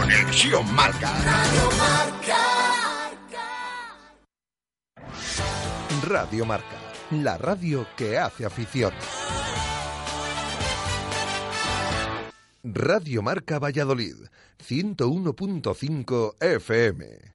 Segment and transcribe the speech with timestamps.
[0.00, 1.12] Conexión Marca.
[6.08, 6.78] Radio Marca,
[7.10, 8.94] la radio que hace afición.
[12.64, 14.16] Radio Marca Valladolid,
[14.66, 17.34] 101.5 FM.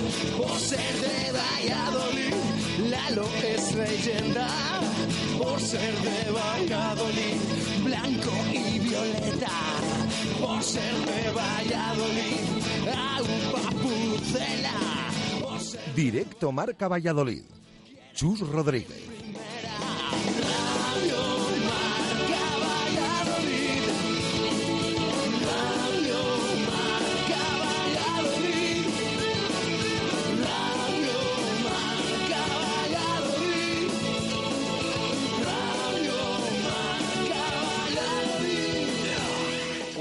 [0.37, 2.33] Por ser de Valladolid,
[2.89, 4.47] Lalo es leyenda.
[5.37, 7.39] Por ser de Valladolid,
[7.83, 9.51] blanco y violeta.
[10.39, 12.43] Por ser de Valladolid,
[12.87, 14.79] agua pucela.
[15.95, 17.43] Directo Marca Valladolid.
[18.13, 19.10] Chus Rodríguez.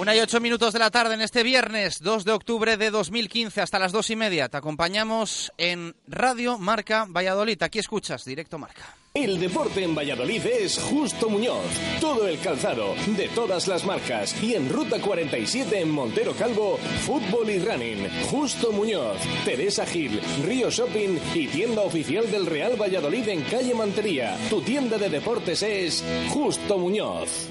[0.01, 3.61] Una y ocho minutos de la tarde en este viernes 2 de octubre de 2015
[3.61, 4.49] hasta las dos y media.
[4.49, 7.63] Te acompañamos en Radio Marca Valladolid.
[7.63, 8.97] Aquí escuchas Directo Marca.
[9.13, 11.67] El deporte en Valladolid es Justo Muñoz.
[12.01, 14.43] Todo el calzado, de todas las marcas.
[14.43, 18.09] Y en Ruta 47 en Montero Calvo, fútbol y running.
[18.31, 24.39] Justo Muñoz, Teresa Gil, Río Shopping y tienda oficial del Real Valladolid en calle Mantería.
[24.49, 27.51] Tu tienda de deportes es Justo Muñoz.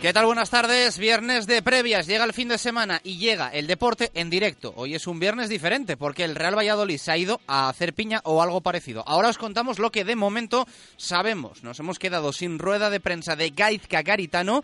[0.00, 0.24] ¿Qué tal?
[0.24, 0.98] Buenas tardes.
[0.98, 2.06] Viernes de previas.
[2.06, 4.72] Llega el fin de semana y llega el deporte en directo.
[4.76, 8.22] Hoy es un viernes diferente porque el Real Valladolid se ha ido a hacer piña
[8.24, 9.04] o algo parecido.
[9.06, 11.62] Ahora os contamos lo que de momento sabemos.
[11.62, 14.62] Nos hemos quedado sin rueda de prensa de Gaizka Garitano.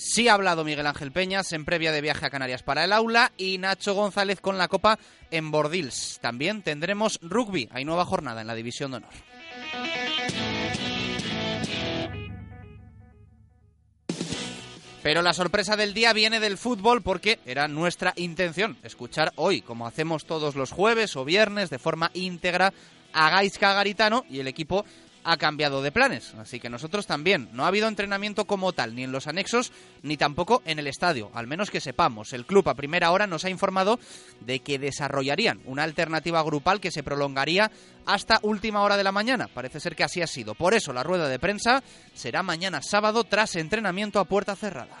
[0.00, 3.32] Sí ha hablado Miguel Ángel Peñas en previa de viaje a Canarias para el aula
[3.36, 4.96] y Nacho González con la Copa
[5.32, 6.20] en Bordils.
[6.22, 7.68] También tendremos rugby.
[7.72, 9.10] Hay nueva jornada en la División de Honor.
[15.02, 19.84] Pero la sorpresa del día viene del fútbol porque era nuestra intención escuchar hoy, como
[19.84, 22.72] hacemos todos los jueves o viernes, de forma íntegra
[23.12, 24.84] a Gaisca Garitano y el equipo
[25.28, 26.32] ha cambiado de planes.
[26.38, 27.50] Así que nosotros también.
[27.52, 29.72] No ha habido entrenamiento como tal, ni en los anexos,
[30.02, 31.30] ni tampoco en el estadio.
[31.34, 32.32] Al menos que sepamos.
[32.32, 34.00] El club a primera hora nos ha informado
[34.40, 37.70] de que desarrollarían una alternativa grupal que se prolongaría
[38.06, 39.48] hasta última hora de la mañana.
[39.48, 40.54] Parece ser que así ha sido.
[40.54, 41.82] Por eso la rueda de prensa
[42.14, 44.96] será mañana sábado tras entrenamiento a puerta cerrada.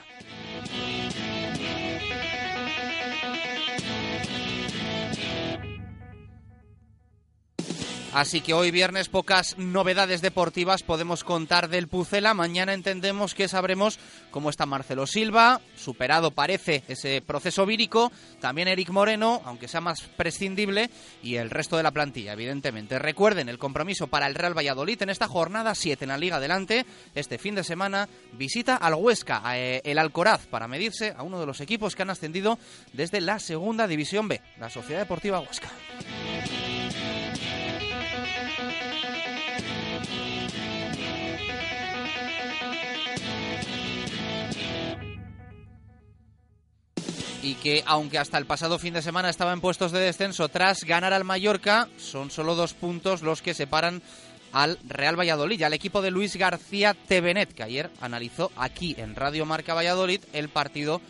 [8.14, 12.32] Así que hoy viernes pocas novedades deportivas podemos contar del Pucela.
[12.32, 13.98] Mañana entendemos que sabremos
[14.30, 18.10] cómo está Marcelo Silva, superado parece ese proceso vírico,
[18.40, 20.90] también Eric Moreno, aunque sea más prescindible,
[21.22, 22.98] y el resto de la plantilla, evidentemente.
[22.98, 26.86] Recuerden el compromiso para el Real Valladolid en esta jornada 7 en la Liga Adelante.
[27.14, 31.46] Este fin de semana visita al Huesca, eh, el Alcoraz, para medirse a uno de
[31.46, 32.58] los equipos que han ascendido
[32.94, 35.68] desde la Segunda División B, la Sociedad Deportiva Huesca.
[47.42, 50.84] Y que aunque hasta el pasado fin de semana estaba en puestos de descenso tras
[50.84, 54.02] ganar al Mallorca, son solo dos puntos los que separan
[54.52, 59.46] al Real Valladolid, al equipo de Luis García Tevenet, que ayer analizó aquí en Radio
[59.46, 61.00] Marca Valladolid el partido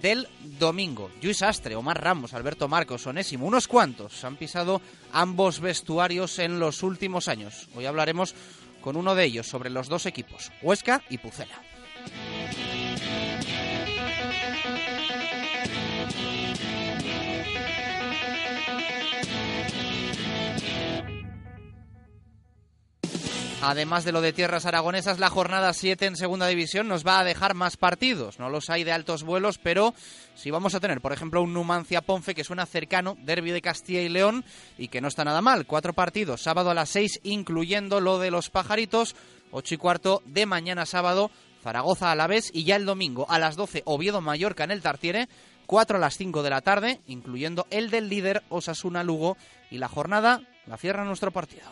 [0.00, 0.28] del
[0.58, 1.10] domingo.
[1.22, 4.80] Luis Astre, Omar Ramos, Alberto Marcos, Onésimo, unos cuantos han pisado
[5.12, 7.68] ambos vestuarios en los últimos años.
[7.74, 8.34] Hoy hablaremos
[8.80, 11.60] con uno de ellos sobre los dos equipos, Huesca y Pucela.
[23.62, 27.24] Además de lo de tierras aragonesas, la jornada 7 en segunda división nos va a
[27.24, 28.38] dejar más partidos.
[28.38, 29.94] No los hay de altos vuelos, pero
[30.34, 34.02] si vamos a tener, por ejemplo, un Numancia Ponfe que suena cercano, derby de Castilla
[34.02, 34.44] y León,
[34.78, 35.66] y que no está nada mal.
[35.66, 39.16] Cuatro partidos, sábado a las 6, incluyendo lo de los pajaritos,
[39.50, 41.30] 8 y cuarto de mañana sábado,
[41.62, 44.82] Zaragoza a la vez, y ya el domingo a las 12, Oviedo Mallorca en el
[44.82, 45.28] Tartiere.
[45.66, 49.36] 4 a las 5 de la tarde, incluyendo el del líder Osasuna Lugo,
[49.70, 51.66] y la jornada la cierra nuestro partido.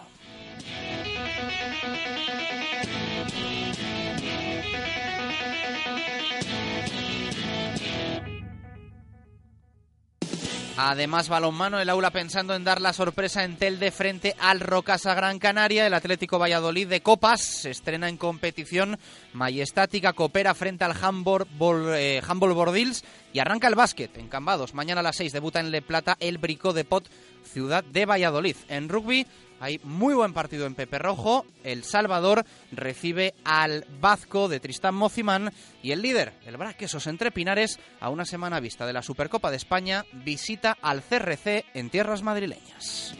[10.76, 15.38] Además, balonmano, el aula pensando en dar la sorpresa en Telde frente al Rocasa Gran
[15.38, 15.86] Canaria.
[15.86, 18.98] El Atlético Valladolid de Copas se estrena en competición
[19.32, 21.46] majestática, coopera frente al Handball,
[21.94, 23.04] eh, Bordils
[23.34, 24.72] y arranca el básquet en Cambados.
[24.72, 27.10] Mañana a las 6 debuta en Le Plata el Brico de Pot,
[27.42, 28.56] ciudad de Valladolid.
[28.68, 29.26] En rugby,
[29.60, 31.44] hay muy buen partido en Pepe Rojo.
[31.64, 35.52] El Salvador recibe al Vasco de Tristán Mocimán
[35.82, 39.56] y el líder, el Braquesos entre Pinares, a una semana vista de la Supercopa de
[39.56, 43.16] España, visita al CRC en tierras madrileñas.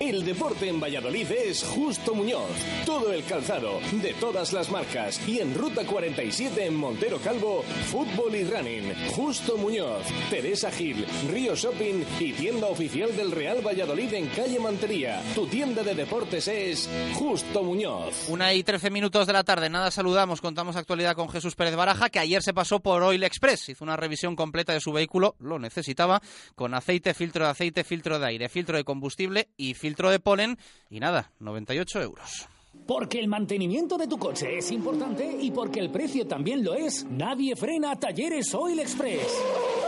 [0.00, 2.48] El deporte en Valladolid es Justo Muñoz.
[2.86, 5.20] Todo el calzado, de todas las marcas.
[5.26, 8.94] Y en Ruta 47 en Montero Calvo, fútbol y running.
[9.08, 15.20] Justo Muñoz, Teresa Gil, Río Shopping y tienda oficial del Real Valladolid en calle Mantería.
[15.34, 18.28] Tu tienda de deportes es Justo Muñoz.
[18.28, 19.68] Una y trece minutos de la tarde.
[19.68, 20.40] Nada, saludamos.
[20.40, 23.70] Contamos actualidad con Jesús Pérez Baraja, que ayer se pasó por Oil Express.
[23.70, 26.22] Hizo una revisión completa de su vehículo, lo necesitaba,
[26.54, 30.20] con aceite, filtro de aceite, filtro de aire, filtro de combustible y filtro filtro de
[30.20, 30.58] polen
[30.90, 32.46] y nada, 98 euros.
[32.86, 37.06] Porque el mantenimiento de tu coche es importante y porque el precio también lo es,
[37.06, 39.87] nadie frena Talleres Oil Express.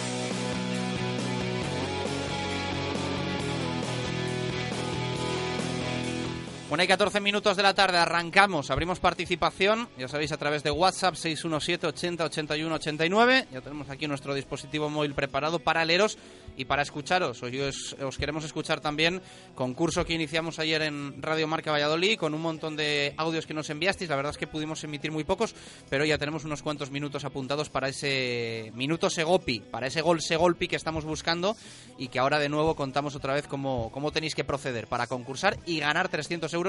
[6.71, 10.71] Bueno, hay 14 minutos de la tarde, arrancamos, abrimos participación, ya sabéis, a través de
[10.71, 13.47] WhatsApp 617 80 81 89.
[13.51, 16.17] Ya tenemos aquí nuestro dispositivo móvil preparado para leeros
[16.55, 17.43] y para escucharos.
[17.43, 19.21] Hoy os, queremos escuchar también
[19.53, 23.69] concurso que iniciamos ayer en Radio Marca Valladolid con un montón de audios que nos
[23.69, 24.09] enviasteis.
[24.09, 25.53] La verdad es que pudimos emitir muy pocos,
[25.89, 30.69] pero ya tenemos unos cuantos minutos apuntados para ese minuto Segopi, para ese gol Segolpi
[30.69, 31.57] que estamos buscando
[31.97, 35.59] y que ahora de nuevo contamos otra vez cómo, cómo tenéis que proceder para concursar
[35.65, 36.60] y ganar 300 euros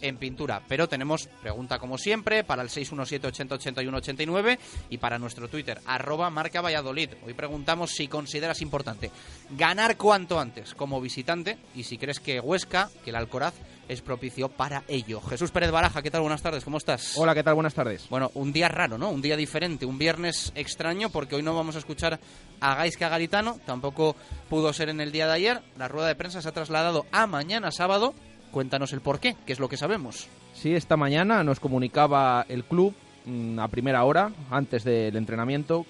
[0.00, 0.62] en pintura.
[0.68, 4.58] Pero tenemos pregunta como siempre para el 617 80 81 89
[4.90, 7.10] y para nuestro Twitter, arroba marca Valladolid.
[7.24, 9.10] Hoy preguntamos si consideras importante
[9.50, 13.54] ganar cuanto antes como visitante y si crees que Huesca, que el Alcoraz,
[13.88, 15.20] es propicio para ello.
[15.20, 16.22] Jesús Pérez Baraja, ¿qué tal?
[16.22, 17.14] Buenas tardes, ¿cómo estás?
[17.16, 17.54] Hola, ¿qué tal?
[17.54, 18.08] Buenas tardes.
[18.08, 19.10] Bueno, un día raro, ¿no?
[19.10, 22.18] Un día diferente, un viernes extraño porque hoy no vamos a escuchar
[22.60, 24.16] a Gaisca Garitano, tampoco
[24.48, 25.62] pudo ser en el día de ayer.
[25.76, 28.14] La rueda de prensa se ha trasladado a mañana sábado
[28.52, 30.28] Cuéntanos el por qué, es lo que sabemos.
[30.52, 32.94] Sí, esta mañana nos comunicaba el club
[33.24, 35.86] mm, a primera hora, antes del entrenamiento,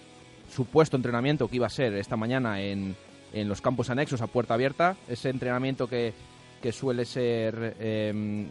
[0.49, 2.95] supuesto entrenamiento que iba a ser esta mañana en,
[3.33, 6.15] en los campos anexos a puerta abierta, ese entrenamiento que,
[6.63, 8.49] que suele ser, em,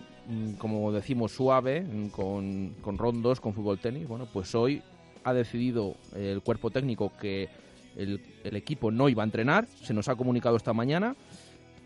[0.57, 4.09] como decimos, suave, con, con rondos, con fútbol tenis.
[4.09, 4.81] Bueno, pues hoy
[5.23, 7.47] ha decidido el cuerpo técnico que
[7.95, 11.15] el, el, equipo no iba a entrenar, se nos ha comunicado esta mañana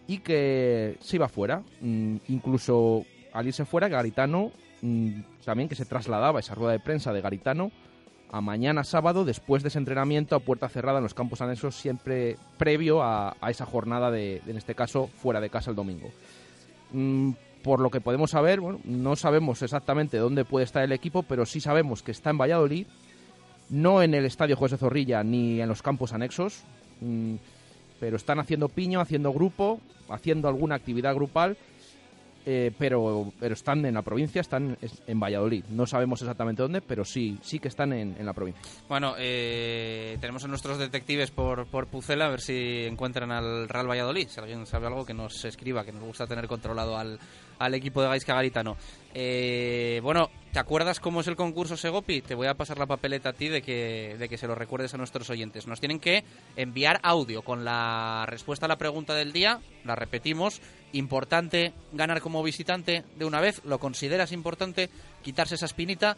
[0.08, 1.64] y que se iba fuera.
[1.82, 7.14] Mm, incluso al irse fuera, Garitano mm, también que se trasladaba esa rueda de prensa
[7.14, 7.72] de Garitano
[8.32, 12.38] a mañana sábado después de ese entrenamiento a puerta cerrada en los campos anexos, siempre
[12.58, 16.10] previo a, esa jornada de, en este caso, fuera de casa el domingo.
[16.92, 17.32] Mm,
[17.64, 21.46] por lo que podemos saber, bueno, no sabemos exactamente dónde puede estar el equipo, pero
[21.46, 22.88] sí sabemos que está en Valladolid,
[23.70, 26.64] no en el estadio José Zorrilla ni en los campos anexos
[28.00, 31.58] pero están haciendo piño, haciendo grupo, haciendo alguna actividad grupal,
[32.48, 35.64] eh, pero, pero están en la provincia, están en Valladolid.
[35.70, 38.62] No sabemos exactamente dónde, pero sí, sí que están en, la provincia.
[38.88, 43.90] Bueno, eh, tenemos a nuestros detectives por, por Pucela a ver si encuentran al Real
[43.90, 44.28] Valladolid.
[44.28, 47.20] Si alguien sabe algo, que nos escriba, que nos gusta tener controlado al,
[47.60, 48.78] al equipo de Gaisca Garitano.
[49.14, 52.22] Eh, bueno, ¿te acuerdas cómo es el concurso Segopi?
[52.22, 54.94] Te voy a pasar la papeleta a ti de que, de que se lo recuerdes
[54.94, 55.68] a nuestros oyentes.
[55.68, 56.26] Nos tienen que
[56.58, 59.62] enviar audio con la respuesta a la pregunta del día.
[59.86, 60.62] La repetimos.
[60.92, 63.62] Importante ganar como visitante de una vez.
[63.64, 64.90] ¿Lo consideras importante
[65.24, 66.18] quitarse esa espinita?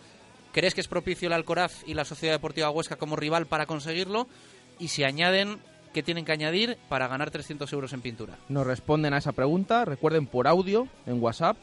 [0.51, 4.27] ¿Crees que es propicio el Alcoraz y la Sociedad Deportiva Huesca como rival para conseguirlo?
[4.79, 5.59] Y si añaden,
[5.93, 8.37] ¿qué tienen que añadir para ganar 300 euros en pintura?
[8.49, 9.85] Nos responden a esa pregunta.
[9.85, 11.57] Recuerden por audio en WhatsApp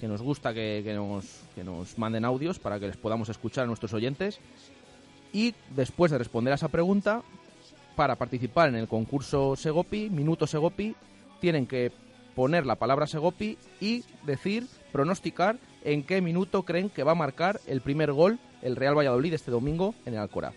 [0.00, 1.24] que nos gusta que, que nos,
[1.54, 4.40] que nos manden audios para que les podamos escuchar a nuestros oyentes.
[5.32, 7.22] Y después de responder a esa pregunta,
[7.94, 10.96] para participar en el concurso Segopi, Minuto Segopi,
[11.40, 11.92] tienen que
[12.34, 17.60] poner la palabra Segopi y decir, pronosticar en qué minuto creen que va a marcar
[17.66, 20.54] el primer gol el Real Valladolid este domingo en el Alcoraz.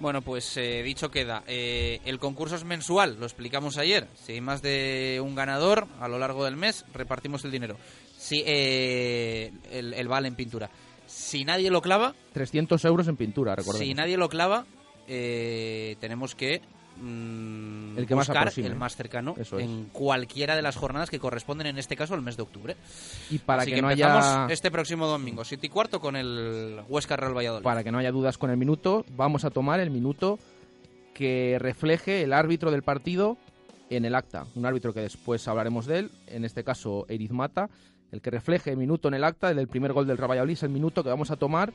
[0.00, 1.44] Bueno, pues eh, dicho queda.
[1.46, 4.08] Eh, el concurso es mensual, lo explicamos ayer.
[4.14, 7.76] Si hay más de un ganador a lo largo del mes, repartimos el dinero.
[8.16, 10.70] Si, eh, el, el vale en pintura.
[11.06, 13.86] Si nadie lo clava, 300 euros en pintura, recordemos.
[13.86, 14.64] si nadie lo clava,
[15.08, 16.62] eh, tenemos que
[17.00, 18.68] mm, El que más aproxime.
[18.68, 19.64] el más cercano Eso es.
[19.64, 22.76] en cualquiera de las jornadas que corresponden en este caso al mes de octubre.
[23.30, 26.16] Y para Así que, que, no empezamos haya este próximo domingo, 7 y cuarto, con
[26.16, 27.64] el Huesca Real Valladolid.
[27.64, 30.38] para que no haya dudas con el minuto, vamos a tomar el minuto
[31.14, 33.36] que refleje el árbitro del partido
[33.90, 34.46] en el acta.
[34.54, 37.68] Un árbitro que después hablaremos de él, en este caso Eriz Mata,
[38.12, 40.62] el que refleje el minuto en el acta del primer gol del Real Valladolid es
[40.62, 41.72] el minuto que vamos a tomar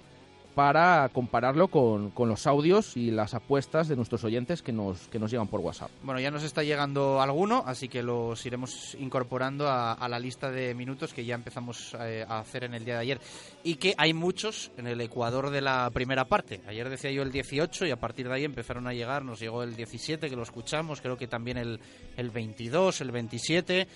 [0.55, 5.19] para compararlo con, con los audios y las apuestas de nuestros oyentes que nos, que
[5.19, 5.91] nos llegan por WhatsApp.
[6.01, 10.49] Bueno, ya nos está llegando alguno, así que los iremos incorporando a, a la lista
[10.49, 13.21] de minutos que ya empezamos eh, a hacer en el día de ayer.
[13.63, 16.61] Y que hay muchos en el Ecuador de la primera parte.
[16.67, 19.25] Ayer decía yo el 18 y a partir de ahí empezaron a llegar.
[19.25, 21.79] Nos llegó el 17, que lo escuchamos, creo que también el,
[22.15, 23.81] el 22, el 27.
[23.81, 23.87] Eh,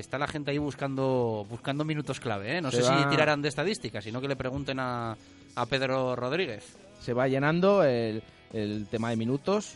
[0.00, 2.56] está la gente ahí buscando, buscando minutos clave.
[2.58, 2.60] ¿eh?
[2.60, 5.16] No Se sé va- si tirarán de estadísticas, sino que le pregunten a,
[5.54, 6.76] a Pedro Rodríguez.
[7.00, 9.74] se va llenando el, el tema de minutos.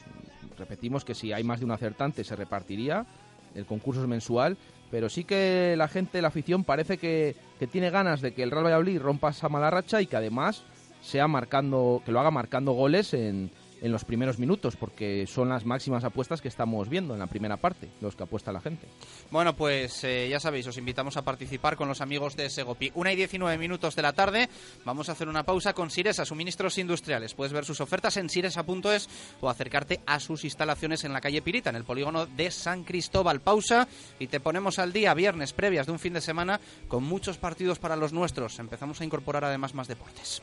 [0.58, 3.06] Repetimos que si hay más de un acertante se repartiría.
[3.54, 4.56] El concurso es mensual.
[4.90, 8.50] Pero sí que la gente, la afición, parece que, que tiene ganas de que el
[8.50, 10.64] Real Valladolid rompa esa mala racha y que además
[11.00, 13.50] sea marcando, que lo haga marcando goles en,
[13.82, 17.56] en los primeros minutos, porque son las máximas apuestas que estamos viendo en la primera
[17.56, 18.86] parte, los que apuesta la gente.
[19.30, 22.92] Bueno, pues eh, ya sabéis, os invitamos a participar con los amigos de Segopi.
[22.94, 24.48] Una y 19 minutos de la tarde,
[24.84, 27.34] vamos a hacer una pausa con Siresa, suministros industriales.
[27.34, 29.08] Puedes ver sus ofertas en siresa.es
[29.40, 33.40] o acercarte a sus instalaciones en la calle Pirita, en el polígono de San Cristóbal.
[33.40, 33.88] Pausa
[34.20, 37.80] y te ponemos al día, viernes previas de un fin de semana, con muchos partidos
[37.80, 38.58] para los nuestros.
[38.60, 40.42] Empezamos a incorporar además más deportes.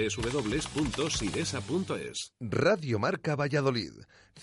[0.09, 2.33] www.siresa.es.
[2.39, 3.91] Radio Marca Valladolid,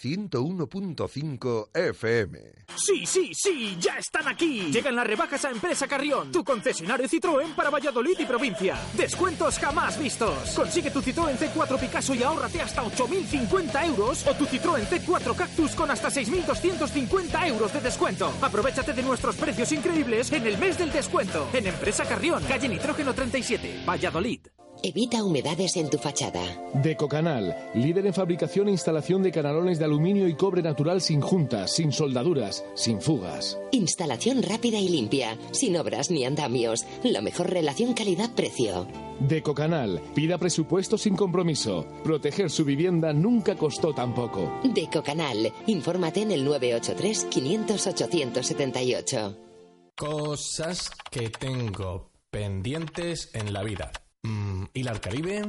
[0.01, 2.39] 101.5 FM.
[2.77, 4.71] Sí, sí, sí, ya están aquí.
[4.71, 8.77] Llegan las rebajas a Empresa Carrión, tu concesionario Citroën para Valladolid y provincia.
[8.95, 10.51] Descuentos jamás vistos.
[10.55, 15.73] Consigue tu Citroën C4 Picasso y ahórrate hasta 8.050 euros o tu Citroën C4 Cactus
[15.73, 18.33] con hasta 6.250 euros de descuento.
[18.43, 21.49] Aprovechate de nuestros precios increíbles en el mes del descuento.
[21.53, 24.41] En Empresa Carrión, calle Nitrógeno 37, Valladolid.
[24.83, 26.43] Evita humedades en tu fachada.
[26.75, 31.73] Decocanal, líder en fabricación e instalación de canalones de aluminio y cobre natural sin juntas,
[31.75, 33.59] sin soldaduras, sin fugas.
[33.73, 36.85] Instalación rápida y limpia, sin obras ni andamios.
[37.03, 38.87] La mejor relación calidad-precio.
[39.21, 41.85] Decocanal, pida presupuesto sin compromiso.
[42.05, 44.61] Proteger su vivienda nunca costó tan poco.
[44.63, 49.37] Decocanal, infórmate en el 983 500 878.
[49.97, 53.91] Cosas que tengo pendientes en la vida.
[54.29, 55.43] Mm, ¿Ir al Caribe?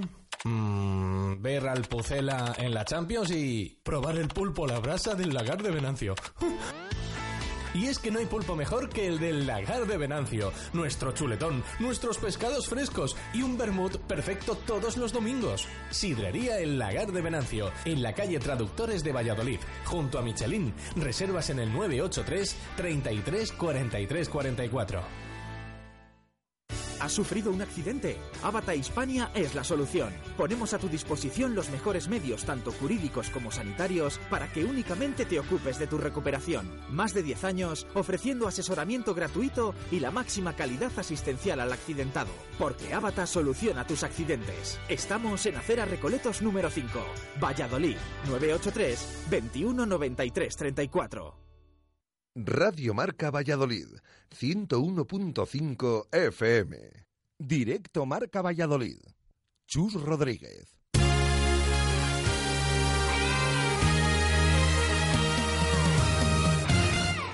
[0.45, 5.33] Mm, ver al Pucela en la Champions y probar el pulpo a la brasa del
[5.33, 6.15] lagar de Venancio.
[7.71, 11.63] Y es que no hay pulpo mejor que el del lagar de Venancio, nuestro chuletón,
[11.77, 15.67] nuestros pescados frescos y un vermut perfecto todos los domingos.
[15.91, 20.73] Sidrería El Lagar de Venancio, en la calle Traductores de Valladolid, junto a Michelin.
[20.95, 25.28] Reservas en el 983 33 43 44.
[26.99, 28.17] ¿Has sufrido un accidente?
[28.43, 30.13] Avata Hispania es la solución.
[30.37, 35.39] Ponemos a tu disposición los mejores medios, tanto jurídicos como sanitarios, para que únicamente te
[35.39, 36.69] ocupes de tu recuperación.
[36.89, 42.31] Más de 10 años ofreciendo asesoramiento gratuito y la máxima calidad asistencial al accidentado.
[42.57, 44.79] Porque Avata soluciona tus accidentes.
[44.89, 46.99] Estamos en Acera Recoletos número 5,
[47.41, 51.48] Valladolid, 983 21 93 34.
[52.45, 53.99] Radio Marca Valladolid,
[54.31, 56.77] 101.5 FM.
[57.37, 58.99] Directo Marca Valladolid.
[59.67, 60.78] Chus Rodríguez.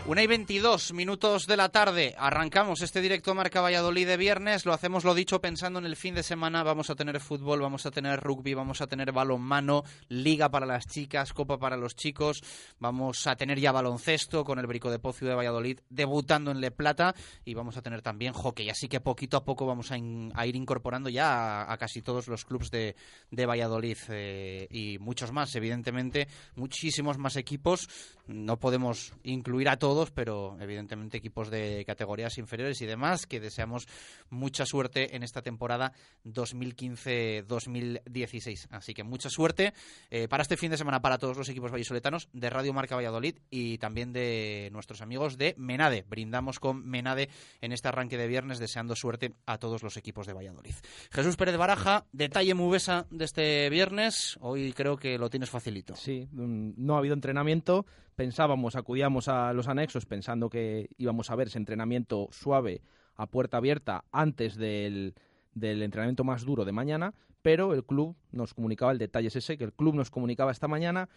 [0.08, 2.14] Una y 22 minutos de la tarde.
[2.20, 4.64] Arrancamos este directo Marca Valladolid de viernes.
[4.64, 6.62] Lo hacemos, lo dicho, pensando en el fin de semana.
[6.62, 10.86] Vamos a tener fútbol, vamos a tener rugby, vamos a tener balonmano, liga para las
[10.86, 12.44] chicas, copa para los chicos.
[12.78, 16.70] Vamos a tener ya baloncesto con el Brico de Pocio de Valladolid debutando en Le
[16.70, 17.16] Plata.
[17.44, 18.70] Y vamos a tener también hockey.
[18.70, 22.70] Así que poquito a poco vamos a, ir incorporando ya a, casi todos los clubes
[22.70, 22.96] de,
[23.32, 26.28] Valladolid eh, y muchos más, evidentemente.
[26.56, 27.90] Muchísimos más equipos.
[28.28, 33.88] No podemos incluir a todos pero evidentemente equipos de categorías inferiores y demás, que deseamos
[34.30, 35.94] mucha suerte en esta temporada
[36.26, 38.68] 2015-2016.
[38.72, 39.74] Así que mucha suerte
[40.10, 43.38] eh, para este fin de semana para todos los equipos vallisoletanos de Radio Marca Valladolid
[43.50, 46.06] y también de nuestros amigos de Menade.
[46.08, 47.30] Brindamos con Menade
[47.62, 50.76] en este arranque de viernes, deseando suerte a todos los equipos de Valladolid.
[51.12, 54.38] Jesús Pérez Baraja, detalle Mubesa de este viernes.
[54.42, 55.96] Hoy creo que lo tienes facilito.
[55.96, 57.86] Sí, no ha habido entrenamiento
[58.16, 62.82] pensábamos, acudíamos a los anexos pensando que íbamos a ver ese entrenamiento suave
[63.16, 65.16] a puerta abierta antes del,
[65.54, 69.58] del entrenamiento más duro de mañana, pero el club nos comunicaba, el detalle es ese,
[69.58, 71.10] que el club nos comunicaba esta mañana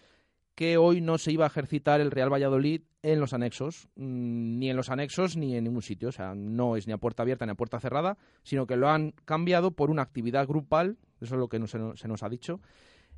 [0.59, 4.71] que hoy no se iba a ejercitar el Real Valladolid en los anexos, mm, ni
[4.71, 6.09] en los anexos ni en ningún sitio.
[6.09, 8.89] O sea, no es ni a puerta abierta ni a puerta cerrada, sino que lo
[8.89, 12.61] han cambiado por una actividad grupal, eso es lo que se, nos ha dicho,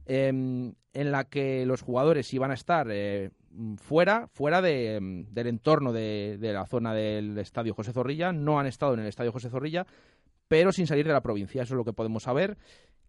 [0.07, 3.31] em, en la que los jugadores iban a estar eh,
[3.77, 8.67] fuera, fuera de, mm, del entorno de, la zona del Estadio José Zorrilla, no han
[8.67, 9.87] estado en el Estadio José Zorrilla,
[10.49, 11.63] pero sin salir de la provincia.
[11.63, 12.57] Eso es lo que podemos saber,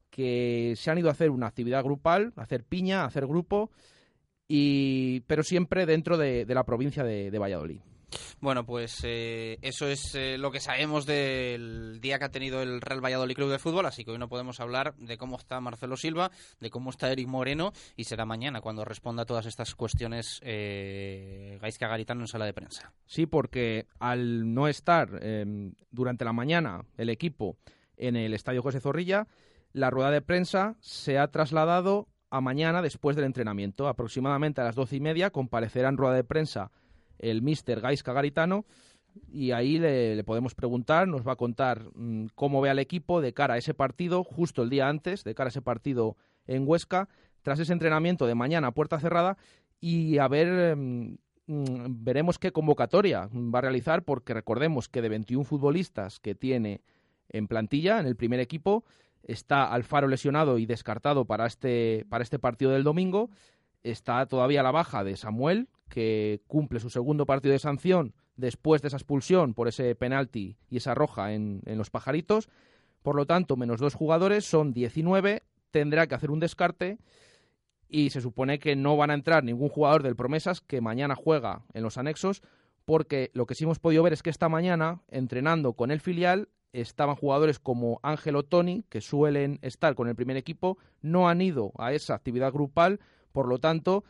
[0.10, 3.72] que se han ido a hacer una actividad grupal, a hacer piña, a hacer grupo,
[4.48, 7.80] y, pero siempre dentro de, la provincia de Valladolid.
[8.40, 12.82] Bueno, pues eh, eso es eh, lo que sabemos del día que ha tenido el
[12.82, 15.98] Real Valladolid Club de Fútbol, así que hoy no podemos hablar de cómo está Marcelo
[15.98, 20.40] Silva, de cómo está Eric Moreno, y será mañana cuando responda a todas estas cuestiones
[20.44, 22.94] eh, Gaisca Garitano en sala de prensa.
[23.06, 27.58] Sí, porque al no estar em, durante la mañana el equipo
[27.98, 29.28] en el Estadio José Zorrilla,
[29.74, 33.88] la rueda de prensa se ha trasladado a mañana después del entrenamiento.
[33.88, 36.72] Aproximadamente a las doce y media comparecerá en rueda de prensa
[37.22, 38.66] el mister Gaisca Garitano
[39.32, 43.34] y ahí le, podemos preguntar, nos va a contar mm, cómo ve al equipo de
[43.34, 46.16] cara a ese partido, justo el día antes, de cara a ese partido
[46.48, 47.10] en Huesca,
[47.42, 49.38] tras ese entrenamiento de mañana a puerta cerrada
[49.80, 55.10] y a ver, mm, mm, veremos qué convocatoria va a realizar porque recordemos que de
[55.10, 56.82] 21 futbolistas que tiene
[57.30, 58.84] en plantilla, en el primer equipo,
[59.24, 63.30] está Alfaro lesionado y descartado para este, para este partido del domingo,
[63.84, 68.88] está todavía la baja de Samuel, que cumple su segundo partido de sanción después de
[68.88, 72.50] esa expulsión por ese penalti y esa roja en, los pajaritos.
[73.04, 75.44] Por lo tanto, menos dos jugadores son 19.
[75.70, 76.98] Tendrá que hacer un descarte
[77.90, 81.66] y se supone que no van a entrar ningún jugador del Promesas que mañana juega
[81.74, 82.42] en los anexos,
[82.86, 86.48] porque lo que sí hemos podido ver es que esta mañana, entrenando con el filial,
[86.72, 91.74] estaban jugadores como Ángelo Toni, que suelen estar con el primer equipo, no han ido
[91.78, 93.02] a esa actividad grupal,
[93.34, 94.06] por lo tanto,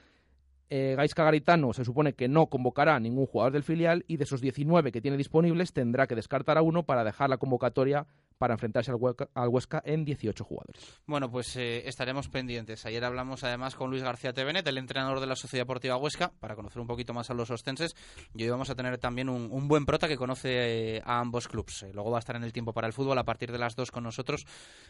[0.73, 4.23] eh, Gaisca Garitano se supone que no convocará a ningún jugador del filial y de
[4.23, 8.07] esos 19 que tiene disponibles tendrá que descartar a uno para dejar la convocatoria
[8.37, 10.99] para enfrentarse al Huesca, en 18 jugadores.
[11.05, 12.87] Bueno, pues eh, estaremos pendientes.
[12.87, 16.55] Ayer hablamos además con Luis García Tevenet, el entrenador de la Sociedad Deportiva Huesca, para
[16.55, 17.93] conocer un poquito más a los ostenses.
[18.33, 21.85] Y hoy vamos a tener también un, buen prota que conoce eh, a ambos clubes.
[21.93, 23.91] luego va a estar en el tiempo para el fútbol a partir de las dos
[23.91, 24.47] con nosotros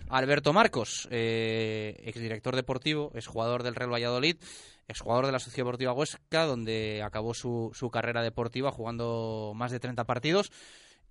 [0.07, 4.37] Alberto Marcos, exdirector deportivo, es jugador del Real Valladolid
[4.99, 9.79] jugador de la Sociedad Deportiva Huesca, donde acabó su, su carrera deportiva jugando más de
[9.79, 10.51] 30 partidos.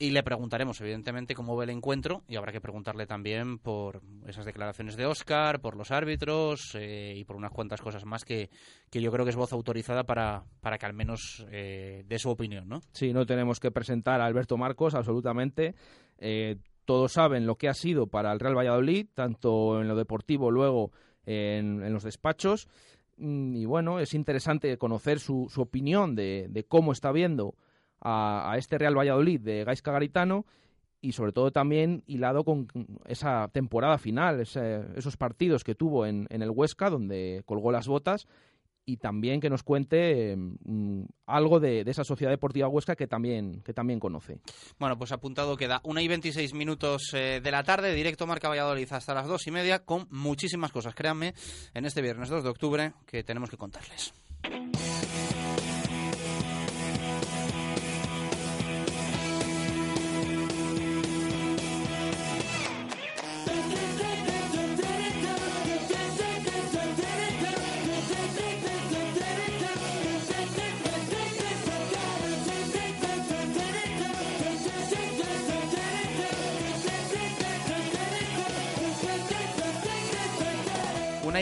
[0.03, 4.47] Y le preguntaremos, evidentemente, cómo ve el encuentro y habrá que preguntarle también por esas
[4.47, 8.49] declaraciones de Oscar, por los árbitros eh, y por unas cuantas cosas más que,
[8.89, 12.31] que, yo creo que es voz autorizada para, para que al menos eh, dé su
[12.31, 12.81] opinión, ¿no?
[12.93, 15.75] Sí, no tenemos que presentar a Alberto Marcos, absolutamente.
[16.17, 16.57] Eh,
[16.87, 20.93] todos saben lo que ha sido para el Real Valladolid, tanto en lo deportivo, luego
[21.27, 22.69] en, en los despachos.
[23.21, 27.55] Mm, y bueno, es interesante conocer su, su opinión de, cómo está viendo
[28.01, 30.47] a, este Real Valladolid de Gaisca Garitano
[31.03, 32.69] y sobre todo también hilado con
[33.07, 38.27] esa temporada final, esos partidos que tuvo en, en el Huesca, donde colgó las botas
[38.85, 43.73] y también que nos cuente mm, algo de, esa sociedad deportiva huesca que también, que
[43.73, 44.41] también conoce.
[44.79, 48.93] Bueno, pues apuntado queda una y 26 minutos eh, de la tarde, directo Marca Valladolid
[48.93, 51.35] hasta las dos y media, con muchísimas cosas, créanme,
[51.75, 54.13] en este viernes 2 de octubre que tenemos que contarles.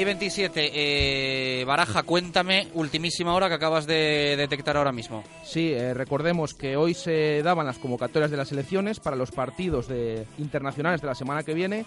[0.01, 0.71] Y 27.
[0.75, 5.25] Eh, Baraja, cuéntame, ultimísima hora que acabas de detectar ahora mismo.
[5.45, 9.89] Sí, eh, recordemos que hoy se daban las convocatorias de las elecciones para los partidos
[9.89, 11.85] de, internacionales de la semana que viene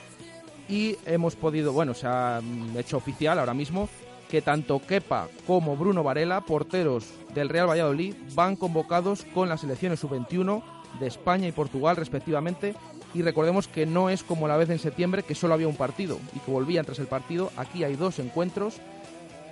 [0.68, 3.88] y hemos podido, bueno, se ha mm, hecho oficial ahora mismo
[4.30, 10.00] que tanto Kepa como Bruno Varela, porteros del Real Valladolid, van convocados con las selecciones
[10.02, 10.64] sub-21
[11.00, 12.76] de España y Portugal respectivamente
[13.14, 16.20] y recordemos que no es como la vez en septiembre que solo había un partido
[16.36, 18.78] y que volvían tras el partido, aquí hay dos encuentros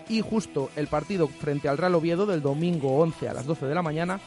[0.08, 3.76] y justo el partido frente al Real Oviedo del domingo 11 a las 12 de
[3.76, 4.20] la mañana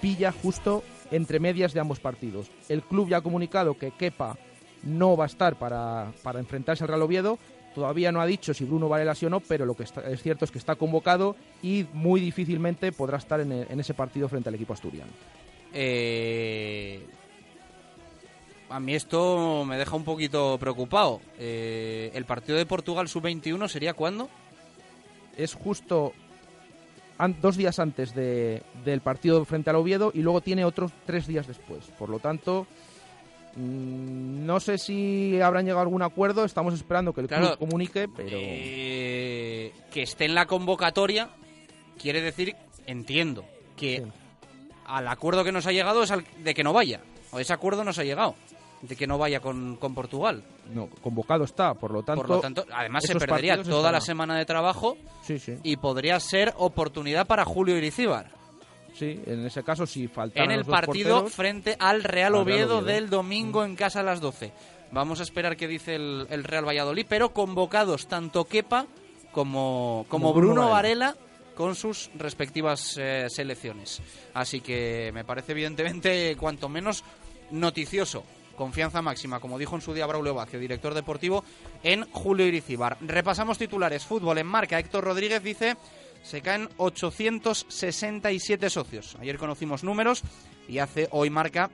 [0.00, 2.50] pilla justo entre medias de ambos partidos.
[2.68, 4.36] El club ya ha comunicado que Kepa
[4.82, 7.38] no va a estar para, para enfrentarse al Real Oviedo,
[7.74, 10.44] todavía no ha dicho si Bruno vale sí o no, pero lo que es cierto
[10.44, 14.54] es que está convocado y muy difícilmente podrá estar en, en ese partido frente al
[14.54, 15.10] equipo asturiano.
[15.72, 17.04] Eh,
[18.70, 21.20] a mí esto me deja un poquito preocupado.
[21.38, 24.28] Eh, ¿El partido de Portugal sub-21 sería cuándo?
[25.36, 26.12] Es justo
[27.40, 31.46] dos días antes de, del partido frente al Oviedo y luego tiene otros tres días
[31.46, 31.86] después.
[31.98, 32.66] Por lo tanto,
[33.56, 36.44] mm, no sé si habrán llegado a algún acuerdo.
[36.44, 38.30] Estamos esperando que el club comunique, pero.
[38.32, 41.30] Eh, que esté en la convocatoria
[42.00, 42.54] quiere decir,
[42.86, 43.44] entiendo,
[43.76, 44.04] que
[44.86, 47.00] al acuerdo que nos ha llegado es al de que no vaya.
[47.30, 48.34] O ese acuerdo nos ha llegado
[48.82, 50.42] de que no vaya con, Portugal.
[50.72, 52.22] No, convocado está, por lo tanto.
[52.22, 55.56] Por lo tanto, además se perdería toda la semana de trabajo sí, sí.
[55.62, 58.30] y podría ser oportunidad para Julio Irizíbar.
[58.94, 60.42] Sí, en ese caso sí falta.
[60.42, 64.52] En el partido frente al Real, Oviedo, del domingo en casa a las 12.
[64.90, 68.86] Vamos a esperar qué dice el, Real Valladolid, pero convocados tanto Kepa
[69.32, 71.14] como, como, Bruno, Varela
[71.54, 74.00] con sus respectivas eh, selecciones.
[74.34, 77.04] Así que me parece evidentemente cuanto menos
[77.50, 78.24] noticioso
[78.58, 81.44] confianza máxima, como dijo en su día Braulio Vázquez, director deportivo,
[81.82, 82.98] en Julio Iricibar.
[83.00, 84.04] Repasamos titulares.
[84.04, 84.78] Fútbol en marca.
[84.78, 85.76] Héctor Rodríguez dice
[86.22, 89.16] se caen 867 socios.
[89.20, 90.22] Ayer conocimos números
[90.68, 91.70] y hace hoy marca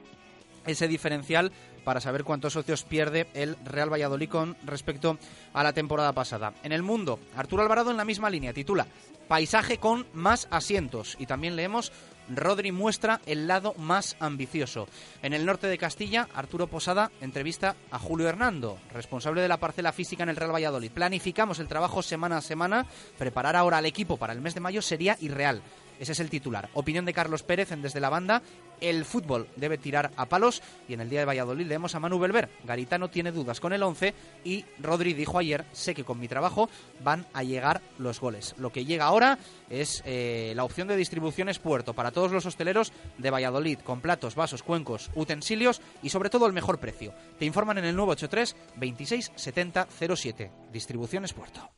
[0.66, 1.50] ese diferencial
[1.84, 5.18] para saber cuántos socios pierde el Real Valladolid con respecto
[5.52, 6.54] a la temporada pasada.
[6.62, 8.86] En el mundo, Arturo Alvarado en la misma línea titula
[9.28, 11.92] Paisaje con más asientos y también leemos
[12.28, 14.88] Rodri muestra el lado más ambicioso.
[15.22, 19.92] En el norte de Castilla, Arturo Posada entrevista a Julio Hernando, responsable de la parcela
[19.92, 20.90] física en el Real Valladolid.
[20.90, 22.86] Planificamos el trabajo semana a semana.
[23.18, 25.62] Preparar ahora al equipo para el mes de mayo sería irreal.
[25.98, 26.68] Ese es el titular.
[26.74, 28.42] Opinión de Carlos Pérez en Desde la Banda.
[28.80, 30.62] El fútbol debe tirar a palos.
[30.88, 32.48] Y en el día de Valladolid leemos a Manu Belver.
[32.64, 34.14] Garitano tiene dudas con el 11.
[34.44, 36.68] Y Rodri dijo ayer: Sé que con mi trabajo
[37.02, 38.54] van a llegar los goles.
[38.58, 39.38] Lo que llega ahora
[39.70, 43.78] es eh, la opción de distribuciones puerto para todos los hosteleros de Valladolid.
[43.78, 47.14] Con platos, vasos, cuencos, utensilios y sobre todo el mejor precio.
[47.38, 50.50] Te informan en el 983 26 70 07.
[50.72, 51.70] Distribuciones puerto.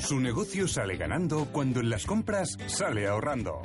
[0.00, 3.60] Su negocio sale ganando cuando en las compras sale ahorrando.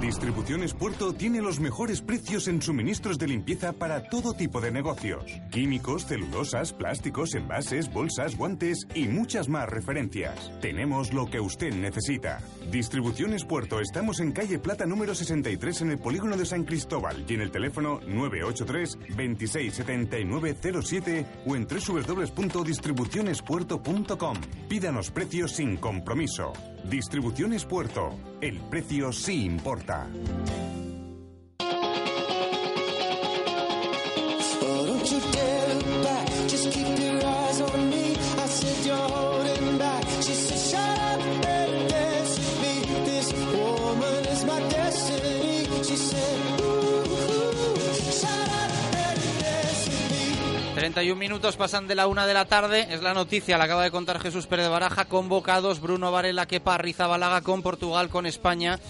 [0.00, 5.24] Distribuciones Puerto tiene los mejores precios en suministros de limpieza para todo tipo de negocios.
[5.50, 10.50] Químicos, celulosas, plásticos, envases, bolsas, guantes y muchas más referencias.
[10.62, 12.40] Tenemos lo que usted necesita.
[12.70, 17.34] Distribuciones Puerto, estamos en calle Plata número 63 en el polígono de San Cristóbal y
[17.34, 24.36] en el teléfono 983 267907 o en www.distribucionespuerto.com.
[24.68, 26.52] Pídanos precios sin compromiso.
[26.84, 28.14] Distribuciones Puerto.
[28.40, 30.08] El precio sí importa.
[50.92, 52.88] 31 minutos pasan de la una de la tarde.
[52.90, 55.04] Es la noticia, la acaba de contar Jesús Pérez de Baraja.
[55.04, 58.80] Convocados Bruno Varela, Kepa Rizabalaga con Portugal, con España.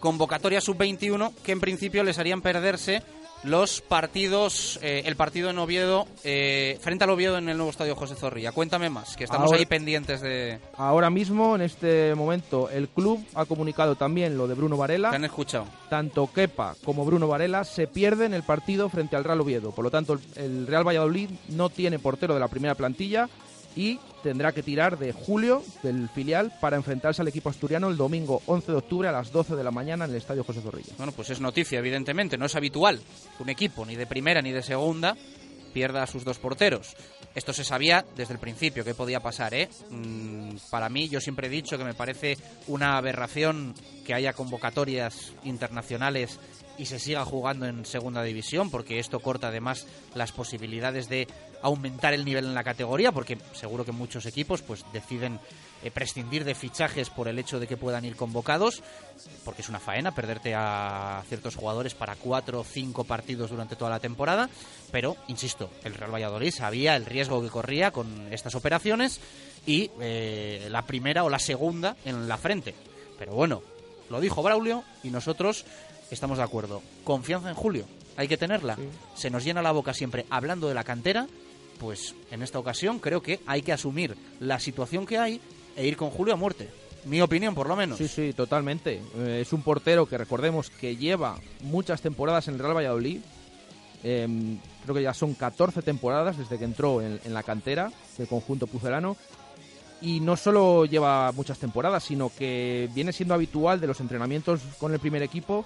[0.00, 3.02] Convocatoria sub-21 que en principio les harían perderse
[3.44, 7.96] los partidos, eh, el partido en Oviedo, eh, frente al Oviedo en el nuevo estadio
[7.96, 8.52] José Zorrilla.
[8.52, 10.60] Cuéntame más, que estamos Ahora- ahí pendientes de...
[10.76, 15.10] Ahora mismo, en este momento, el club ha comunicado también lo de Bruno Varela.
[15.10, 15.66] Te han escuchado.
[15.90, 19.72] Tanto Kepa como Bruno Varela se pierden el partido frente al Real Oviedo.
[19.72, 23.28] Por lo tanto, el- el Real Valladolid no tiene portero de la primera plantilla
[23.76, 28.42] y tendrá que tirar de Julio, del filial, para enfrentarse al equipo asturiano el domingo
[28.46, 30.94] 11 de octubre a las 12 de la mañana en el Estadio José Zorrilla.
[30.96, 32.38] Bueno, pues es noticia, evidentemente.
[32.38, 33.00] No es habitual
[33.36, 35.16] que un equipo, ni de primera ni de segunda,
[35.72, 36.94] pierda a sus dos porteros.
[37.34, 39.68] Esto se sabía desde el principio que podía pasar, ¿eh?
[39.90, 45.32] Mm, para mí, yo siempre he dicho que me parece una aberración que haya convocatorias
[45.44, 46.38] internacionales
[46.82, 51.28] y se siga jugando en segunda división, porque esto corta además las posibilidades de
[51.62, 55.38] aumentar el nivel en la categoría, porque seguro que muchos equipos pues deciden
[55.84, 58.82] eh, prescindir de fichajes por el hecho de que puedan ir convocados,
[59.44, 63.92] porque es una faena perderte a ciertos jugadores para cuatro o cinco partidos durante toda
[63.92, 64.50] la temporada,
[64.90, 69.20] pero insisto, el Real Valladolid sabía el riesgo que corría con estas operaciones
[69.66, 72.74] y eh, la primera o la segunda en la frente.
[73.20, 73.62] Pero bueno,
[74.10, 75.64] lo dijo Braulio y nosotros
[76.14, 76.82] estamos de acuerdo.
[77.04, 78.76] Confianza en Julio, hay que tenerla.
[79.14, 81.26] Se nos llena la boca siempre hablando de la cantera,
[81.78, 85.40] pues en esta ocasión creo que hay que asumir la situación que hay
[85.76, 86.68] e ir con Julio a muerte.
[87.04, 87.98] Mi opinión, por lo menos.
[87.98, 89.00] Sí, sí, totalmente.
[89.16, 93.20] Eh, es un portero que recordemos que lleva muchas temporadas en el Real Valladolid.
[94.04, 98.28] Em, creo que ya son 14 temporadas desde que entró en, en la cantera del
[98.28, 99.16] conjunto pucelano.
[100.00, 104.92] Y no solo lleva muchas temporadas, sino que viene siendo habitual de los entrenamientos con
[104.92, 105.64] el primer equipo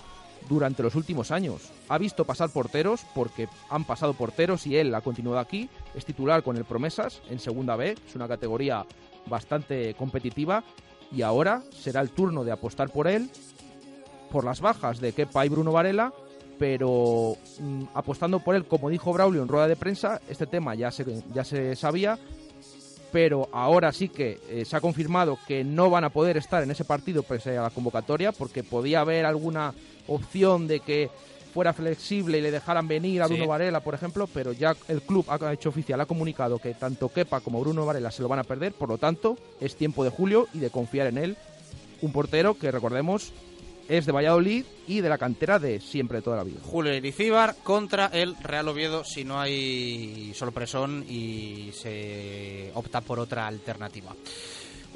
[0.49, 1.71] durante los últimos años.
[1.89, 5.69] Ha visto pasar porteros porque han pasado porteros y él ha continuado aquí.
[5.95, 8.85] Es titular con el Promesas en Segunda B, es una categoría
[9.27, 10.63] bastante competitiva
[11.13, 13.31] y ahora será el turno de apostar por él,
[14.31, 16.13] por las bajas de Kepa y Bruno Varela,
[16.59, 20.91] pero mm, apostando por él, como dijo Braulio en rueda de prensa, este tema ya
[20.91, 22.19] se, ya se sabía,
[23.17, 26.71] pero ahora sí que eh, se ha confirmado que no van a poder estar en
[26.71, 29.73] ese partido pese a la convocatoria, porque podía haber alguna
[30.07, 31.09] opción de que
[31.55, 33.33] fuera flexible y le dejaran venir a Sí.
[33.33, 37.09] Bruno Varela, por ejemplo, pero ya el club ha hecho oficial, ha comunicado que tanto
[37.09, 40.11] Kepa como Bruno Varela se lo van a perder, por lo tanto, es tiempo de
[40.11, 41.37] Julio y de confiar en él.
[42.03, 43.33] Un portero que, recordemos,
[43.89, 46.61] es de Valladolid y de la cantera de siempre, toda la vida.
[46.63, 53.47] Julio Iricíbar contra el Real Oviedo si no hay sorpresón y se opta por otra
[53.47, 54.15] alternativa.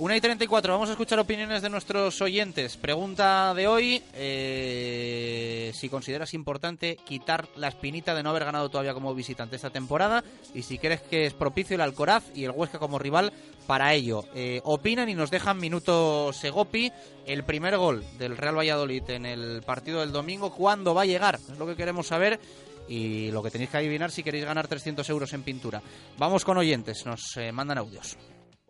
[0.01, 2.79] 1 y 34, vamos a escuchar opiniones de nuestros oyentes.
[2.79, 8.95] Pregunta de hoy, eh, si consideras importante quitar la espinita de no haber ganado todavía
[8.95, 12.79] como visitante esta temporada y si crees que es propicio el Alcoraz y el Huesca
[12.79, 13.31] como rival
[13.67, 14.25] para ello.
[14.35, 16.91] Eh, opinan y nos dejan minuto Segopi
[17.27, 20.51] el primer gol del Real Valladolid en el partido del domingo.
[20.51, 21.35] ¿Cuándo va a llegar?
[21.35, 22.41] Es lo que queremos saber
[22.89, 25.83] y lo que tenéis que adivinar si queréis ganar 300 euros en pintura.
[26.17, 28.17] Vamos con oyentes, nos eh, mandan audios.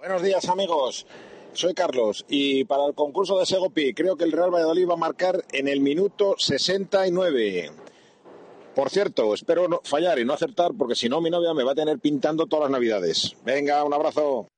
[0.01, 1.07] Buenos días amigos,
[1.53, 4.97] soy Carlos y para el concurso de Segopi creo que el Real Valladolid va a
[4.97, 7.71] marcar en el minuto 69.
[8.75, 11.73] Por cierto, espero no fallar y no acertar porque si no mi novia me va
[11.73, 13.37] a tener pintando todas las navidades.
[13.45, 14.49] Venga, un abrazo.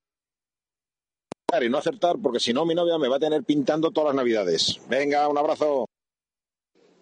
[1.60, 4.16] Y no acertar porque si no mi novia me va a tener pintando todas las
[4.22, 4.80] navidades.
[4.88, 5.86] Venga, un abrazo.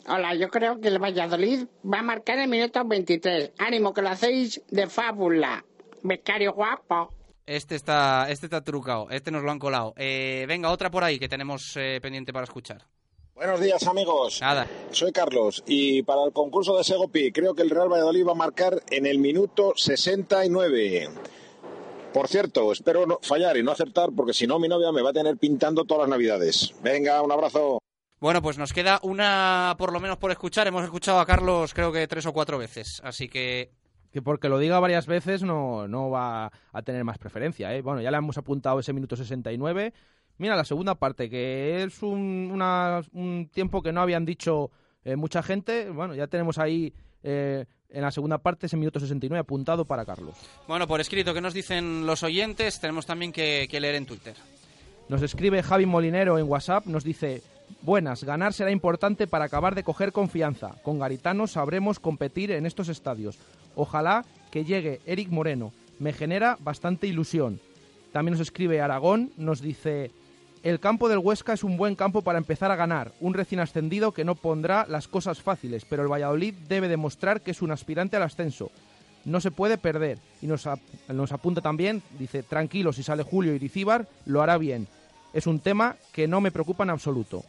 [0.08, 3.52] Hola, yo creo que el Valladolid va a marcar el minuto 23.
[3.58, 5.62] Ánimo, que lo hacéis de fábula.
[6.02, 7.19] Becario guapo.
[7.50, 9.92] Este está, este está trucado, este nos lo han colado.
[9.96, 12.86] Eh, venga, otra por ahí que tenemos eh, pendiente para escuchar.
[13.34, 14.68] Buenos días amigos, Nada.
[14.92, 18.36] soy Carlos y para el concurso de Segopi creo que el Real Valladolid va a
[18.36, 21.08] marcar en el minuto 69.
[22.14, 25.10] Por cierto, espero no fallar y no acertar porque si no mi novia me va
[25.10, 26.72] a tener pintando todas las navidades.
[26.84, 27.80] Venga, un abrazo.
[28.20, 30.68] Bueno, pues nos queda una por lo menos por escuchar.
[30.68, 33.72] Hemos escuchado a Carlos creo que tres o cuatro veces, así que
[34.12, 37.74] Que porque lo diga varias veces no, no va a tener más preferencia.
[37.74, 37.82] ¿eh?
[37.82, 39.92] Bueno, ya le hemos apuntado ese minuto 69.
[40.38, 44.70] Mira, la segunda parte, que es un, una- un tiempo que no habían dicho
[45.04, 45.90] eh, mucha gente.
[45.90, 46.92] Bueno, ya tenemos ahí
[47.22, 50.34] eh, en la segunda parte ese minuto 69 apuntado para Carlos.
[50.66, 52.80] bueno, por escrito, ¿qué nos dicen los oyentes?
[52.80, 54.34] Tenemos también que, que leer en Twitter.
[55.08, 57.42] Nos escribe Javi Molinero en WhatsApp, nos dice,
[57.82, 60.76] buenas, ganar será importante para acabar de coger confianza.
[60.82, 63.38] Con Garitano sabremos competir en estos estadios.
[63.74, 65.72] Ojalá que llegue Eric Moreno.
[65.98, 67.60] Me genera bastante ilusión.
[68.12, 70.10] También nos escribe Aragón, nos dice,
[70.62, 73.12] el campo del Huesca es un buen campo para empezar a ganar.
[73.20, 77.52] Un recién ascendido que no pondrá las cosas fáciles, pero el Valladolid debe demostrar que
[77.52, 78.70] es un aspirante al ascenso.
[79.24, 80.18] No se puede perder.
[80.42, 80.68] Y nos,
[81.08, 84.88] nos apunta también, dice, tranquilo, si sale Julio Iricíbar, lo hará bien.
[85.32, 87.44] Es un tema que no me preocupa en absoluto.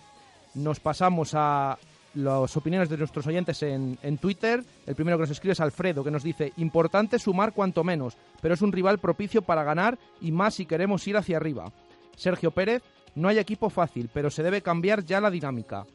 [0.53, 1.77] Nos pasamos a
[2.13, 4.63] las opiniones de nuestros oyentes en, en Twitter.
[4.85, 8.53] El primero que nos escribe es Alfredo, que nos dice, importante sumar cuanto menos, pero
[8.53, 11.71] es un rival propicio para ganar y más si queremos ir hacia arriba.
[12.15, 12.83] Sergio Pérez,
[13.15, 15.85] no hay equipo fácil, pero se debe cambiar ya la dinámica.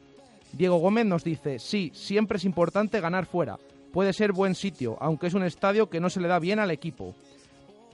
[0.53, 3.57] Diego Gómez nos dice, sí, siempre es importante ganar fuera.
[3.91, 6.71] Puede ser buen sitio, aunque es un estadio que no se le da bien al
[6.71, 7.15] equipo.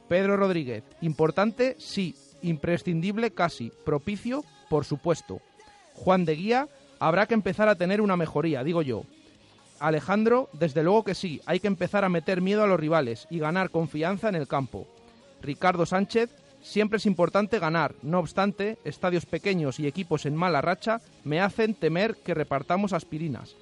[0.07, 5.39] Pedro Rodríguez, importante, sí, imprescindible casi, propicio, por supuesto.
[5.93, 6.67] Juan de Guía,
[6.99, 9.03] habrá que empezar a tener una mejoría, digo yo.
[9.79, 13.39] Alejandro, desde luego que sí, hay que empezar a meter miedo a los rivales y
[13.39, 14.87] ganar confianza en el campo.
[15.41, 16.29] Ricardo Sánchez,
[16.61, 21.73] siempre es importante ganar, no obstante, estadios pequeños y equipos en mala racha me hacen
[21.73, 23.55] temer que repartamos aspirinas.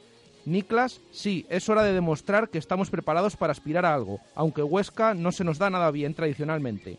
[0.45, 5.13] Niklas, sí, es hora de demostrar que estamos preparados para aspirar a algo, aunque Huesca
[5.13, 6.97] no se nos da nada bien tradicionalmente.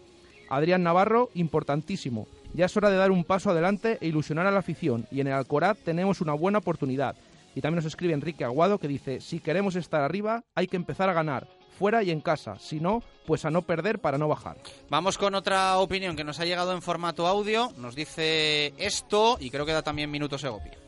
[0.49, 2.27] Adrián Navarro, importantísimo.
[2.55, 5.27] Ya es hora de dar un paso adelante e ilusionar a la afición, y en
[5.27, 7.17] el Alcoraz tenemos una buena oportunidad.
[7.55, 11.09] Y también nos escribe Enrique Aguado que dice, si queremos estar arriba, hay que empezar
[11.09, 12.59] a ganar, fuera y en casa.
[12.59, 14.57] Si no, pues a no perder para no bajar.
[14.91, 17.73] Vamos con otra opinión que nos ha llegado en formato audio.
[17.77, 20.82] Nos dice esto, y creo que da también minutos Egopi.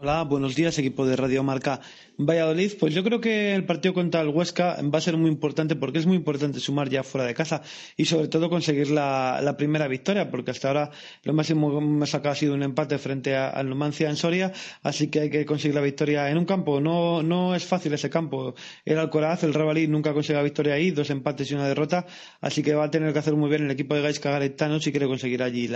[0.00, 1.80] Hola, buenos días, equipo de Radio Marca
[2.18, 2.70] Valladolid.
[2.78, 5.98] Pues yo creo que el partido contra el Huesca va a ser muy importante porque
[5.98, 7.62] es muy importante sumar ya fuera de casa
[7.96, 10.90] y sobre todo conseguir la, primera victoria porque hasta ahora
[11.24, 14.52] lo máximo que hemos sacado ha sido un empate frente al Numancia en Soria,
[14.84, 16.80] así que hay que conseguir la victoria en un campo.
[16.80, 18.54] No, no es fácil ese campo.
[18.84, 22.06] El Alcoraz, el Real nunca ha conseguido la victoria ahí, dos empates y una derrota,
[22.40, 24.92] así que va a tener que hacer muy bien el equipo de Gaisca Garetano si
[24.92, 25.68] quiere conseguir allí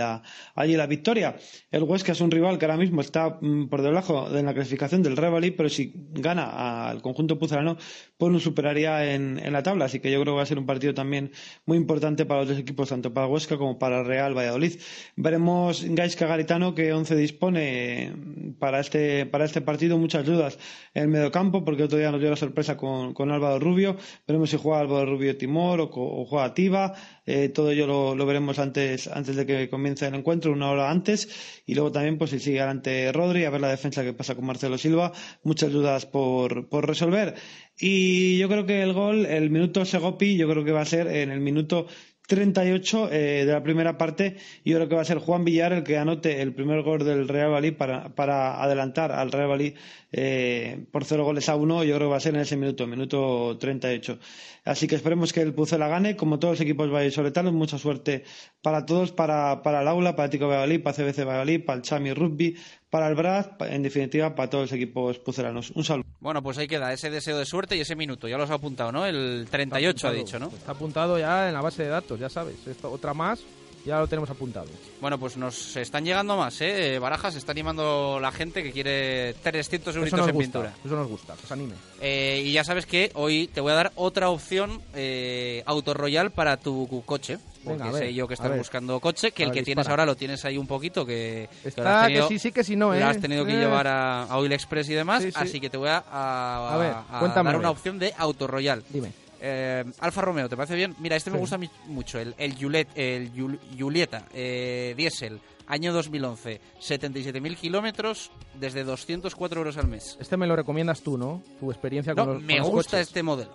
[0.55, 1.35] allí la victoria.
[1.71, 5.03] El Huesca es un rival que ahora mismo está mm, por debajo de la clasificación
[5.03, 7.77] del Real pero si gana al conjunto pucelano,
[8.17, 9.85] pues nos superaría en, la tabla.
[9.85, 11.31] Así que yo creo que va a ser un partido también
[11.65, 14.79] muy importante para los dos equipos, tanto para Huesca como para Real Valladolid.
[15.15, 18.13] Veremos Gaisca Garitano que once dispone
[18.59, 19.97] para este, para este partido.
[19.97, 20.59] Muchas dudas
[20.93, 23.97] en el mediocampo, porque otro día nos dio la sorpresa con, con Álvaro Rubio.
[24.27, 26.93] Veremos si juega Álvaro Rubio Timor o, o juega Tiva.
[27.25, 31.29] Eh, todo ello lo, veremos antes, antes de que comience el encuentro, una hora antes.
[31.65, 34.45] Y luego también, pues si sigue adelante Rodri, a ver la defensa que pasa con
[34.45, 35.13] Marcelo Silva.
[35.43, 37.35] Muchas dudas por, por resolver.
[37.79, 41.07] Y yo creo que el gol, el minuto Segopi, yo creo que va a ser
[41.07, 41.87] en el minuto
[42.27, 44.37] 38 eh, de la primera parte.
[44.63, 47.27] Yo creo que va a ser Juan Villar el que anote el primer gol del
[47.27, 49.75] Real Valladolid para, para adelantar al Real Valladolid
[50.11, 51.83] eh, por cero goles a uno.
[51.83, 54.19] Yo creo que va a ser en ese minuto, minuto 38.
[54.65, 57.53] Así que esperemos que el Pucela gane, como todos los equipos vallisoletanos.
[57.53, 58.23] Mucha suerte
[58.61, 62.13] para todos, para, para el Aula, para Tico Valladolid, para CBC Valladolid, para el Chami
[62.13, 62.55] Rugby,
[62.93, 65.71] para el Brad, en definitiva, para todos los equipos pucelanos.
[65.71, 66.05] Un saludo.
[66.19, 68.27] Bueno, pues ahí queda ese deseo de suerte y ese minuto.
[68.27, 69.03] Ya los ha apuntado, ¿no?
[69.07, 70.49] El 38 ha dicho, ¿no?
[70.49, 72.67] Está apuntado ya en la base de datos, ya sabes.
[72.67, 73.43] Esto, otra más
[73.85, 74.67] ya lo tenemos apuntado.
[75.01, 76.99] Bueno, pues nos están llegando más, ¿eh?
[76.99, 80.73] Barajas está animando la gente que quiere 300 euros en pintura.
[80.83, 81.75] Eso nos gusta, que se anime.
[81.99, 86.31] Eh, y ya sabes que hoy te voy a dar otra opción eh, Auto Royal
[86.31, 87.39] para tu coche.
[87.63, 90.57] Porque sé yo que estás buscando coche, que el que tienes ahora lo tienes ahí
[90.57, 92.99] un poquito, que, Está, que, sí, sí, que si no, ¿eh?
[92.99, 96.03] Lo has tenido que llevar a, Oil Express y demás, así que te voy a,
[96.09, 98.83] a, ver, dar una opción de Auto Royal.
[98.89, 99.22] Dime.
[99.45, 100.95] Eh, Alfa Romeo, ¿te parece bien?
[100.99, 102.55] Mira, este me gusta mucho, el, el,
[102.95, 103.31] el
[103.77, 110.17] Julieta eh, Diesel, año 2011, 77.000 kilómetros desde 204 euros al mes.
[110.21, 111.43] Este me lo recomiendas tú, ¿no?
[111.59, 113.53] Tu experiencia con no, los me gusta este modelo.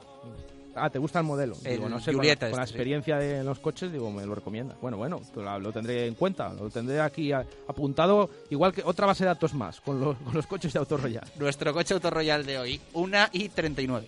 [0.75, 1.57] Ah, ¿te gusta el modelo?
[1.65, 4.77] El no sé, Julieta con, la, este, experiencia de los coches, digo, me lo recomienda.
[4.83, 9.29] Bueno, bueno, lo, tendré en cuenta, lo tendré aquí apuntado, igual que otra base de
[9.29, 11.25] datos más, con los, con los coches de Auto Royal.
[11.39, 14.07] Nuestro coche Auto Royal de hoy, 1 y 39.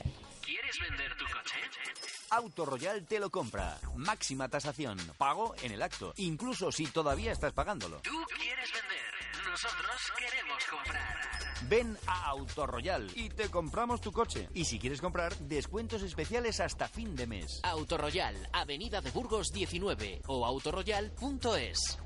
[2.30, 3.78] ¿Quieres vender tu Auto Royal te lo compra.
[3.96, 4.98] Máxima tasación.
[5.18, 6.12] Pago en el acto.
[6.16, 8.00] Incluso si todavía estás pagándolo.
[8.02, 9.50] Tú quieres vender.
[9.50, 11.20] Nosotros queremos comprar.
[11.68, 14.48] Ven a Auto Royal y te compramos tu coche.
[14.54, 17.60] Y si quieres comprar, descuentos especiales hasta fin de mes.
[17.62, 21.98] Auto Royal, Avenida de Burgos 19 o autoroyal.es.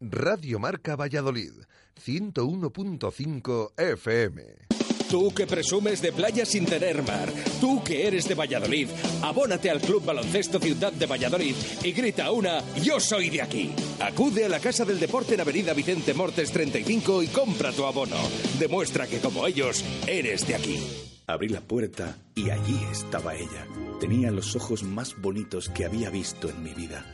[0.00, 1.52] Radio Marca Valladolid,
[1.96, 4.65] 101.5 FM.
[5.10, 8.88] Tú que presumes de playa sin tener mar, tú que eres de Valladolid,
[9.22, 13.70] abónate al Club Baloncesto Ciudad de Valladolid y grita una Yo soy de aquí.
[14.00, 18.16] Acude a la Casa del Deporte en Avenida Vicente Mortes 35 y compra tu abono.
[18.58, 20.80] Demuestra que como ellos, eres de aquí.
[21.28, 23.66] Abrí la puerta y allí estaba ella.
[24.00, 27.04] Tenía los ojos más bonitos que había visto en mi vida.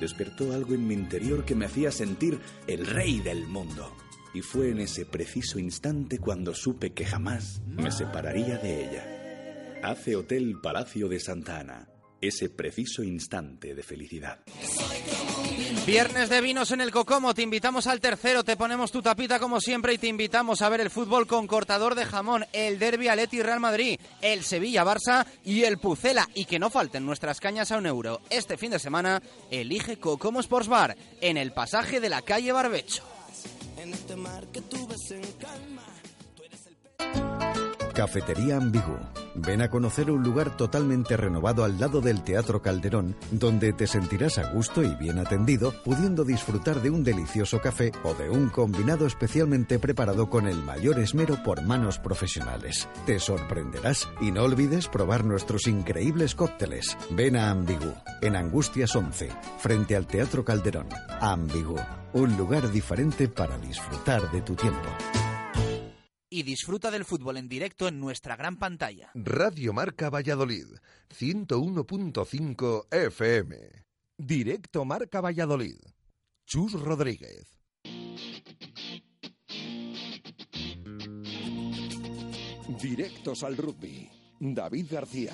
[0.00, 3.92] Despertó algo en mi interior que me hacía sentir el rey del mundo
[4.36, 9.80] y fue en ese preciso instante cuando supe que jamás me separaría de ella.
[9.82, 11.88] Hace Hotel Palacio de Santa Ana,
[12.20, 14.40] ese preciso instante de felicidad.
[15.86, 19.58] Viernes de vinos en el Cocomo, te invitamos al tercero, te ponemos tu tapita como
[19.58, 23.40] siempre y te invitamos a ver el fútbol con cortador de jamón, el Derby Atleti
[23.40, 27.78] Real Madrid, el Sevilla Barça y el Pucela y que no falten nuestras cañas a
[27.78, 28.20] un euro.
[28.28, 33.15] Este fin de semana elige Cocomo Sports Bar en el pasaje de la calle Barbecho.
[37.96, 38.98] Cafetería Ambigu.
[39.36, 44.36] Ven a conocer un lugar totalmente renovado al lado del Teatro Calderón, donde te sentirás
[44.36, 49.06] a gusto y bien atendido, pudiendo disfrutar de un delicioso café o de un combinado
[49.06, 52.86] especialmente preparado con el mayor esmero por manos profesionales.
[53.06, 56.98] Te sorprenderás y no olvides probar nuestros increíbles cócteles.
[57.10, 60.88] Ven a Ambigu, en Angustias 11, frente al Teatro Calderón.
[61.20, 61.76] Ambigu,
[62.16, 64.88] un lugar diferente para disfrutar de tu tiempo
[66.30, 69.10] y disfruta del fútbol en directo en nuestra gran pantalla.
[69.14, 70.66] Radio Marca Valladolid,
[71.18, 73.56] 101.5 FM.
[74.18, 75.76] Directo Marca Valladolid.
[76.46, 77.58] Chus Rodríguez.
[82.82, 84.10] Directos al rugby.
[84.40, 85.32] David García.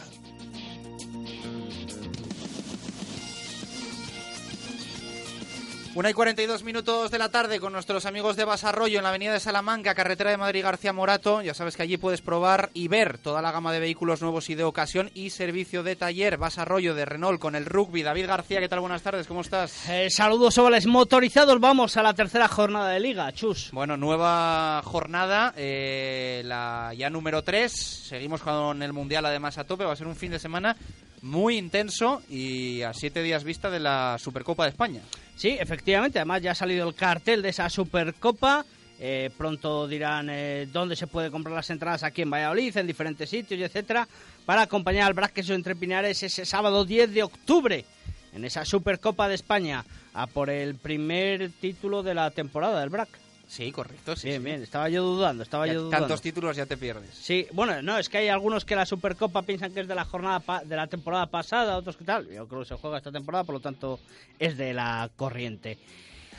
[5.94, 9.34] Una y 42 minutos de la tarde con nuestros amigos de Basarroyo en la avenida
[9.34, 11.42] de Salamanca, carretera de Madrid García Morato.
[11.42, 14.54] Ya sabes que allí puedes probar y ver toda la gama de vehículos nuevos y
[14.54, 18.02] de ocasión y servicio de taller Basarroyo de Renault con el rugby.
[18.02, 18.80] David García, ¿qué tal?
[18.80, 19.86] Buenas tardes, ¿cómo estás?
[19.90, 21.60] Eh, saludos, ovales motorizados.
[21.60, 23.68] Vamos a la tercera jornada de Liga, chus.
[23.72, 27.70] Bueno, nueva jornada, eh, la ya número 3.
[27.70, 29.84] Seguimos con el Mundial además a tope.
[29.84, 30.74] Va a ser un fin de semana
[31.22, 35.00] muy intenso y a siete días vista de la Supercopa de España.
[35.36, 38.64] Sí, efectivamente, además ya ha salido el cartel de esa Supercopa.
[39.04, 43.28] Eh, pronto dirán eh, dónde se puede comprar las entradas aquí en Valladolid, en diferentes
[43.28, 44.06] sitios, etcétera,
[44.44, 47.84] para acompañar al Braques entre Pinares ese sábado 10 de octubre
[48.32, 53.21] en esa Supercopa de España a por el primer título de la temporada del BRAC.
[53.52, 54.16] Sí, correcto.
[54.16, 54.44] Sí, bien, sí.
[54.46, 54.62] bien.
[54.62, 56.06] Estaba yo dudando, estaba Ya yo dudando.
[56.06, 57.10] Tantos títulos ya te pierdes.
[57.14, 60.06] Sí, bueno, no, es que hay algunos que la Supercopa piensan que es de la
[60.06, 62.26] jornada pa- de la temporada pasada, otros que tal.
[62.30, 64.00] Yo creo que se juega esta temporada, por lo tanto
[64.38, 65.76] es de la corriente.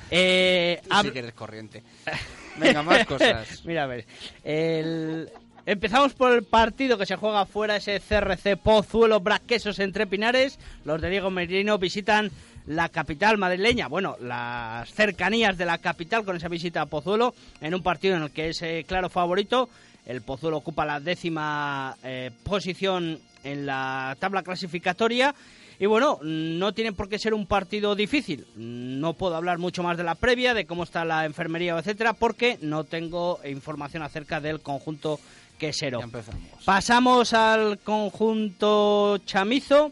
[0.10, 1.84] Eh, Tú hab- sí que eres corriente.
[2.58, 3.62] Venga, más cosas.
[3.66, 4.06] Mira, a ver.
[4.44, 5.30] el-
[5.66, 10.60] Empezamos por el partido que se juega fuera, ese CRC Pozuelo Braquesos entre Pinares.
[10.84, 12.32] Los de Diego Merino visitan
[12.68, 17.74] la capital madrileña, bueno, las cercanías de la capital con esa visita a Pozuelo, en
[17.74, 19.70] un partido en el que es eh, claro favorito.
[20.06, 25.34] El Pozuelo ocupa la décima eh, posición en la tabla clasificatoria.
[25.80, 28.46] Y bueno, no tiene por qué ser un partido difícil.
[28.56, 32.58] No puedo hablar mucho más de la previa, de cómo está la enfermería, etcétera, porque
[32.62, 35.20] no tengo información acerca del conjunto
[35.58, 36.00] quesero.
[36.64, 39.92] Pasamos al conjunto chamizo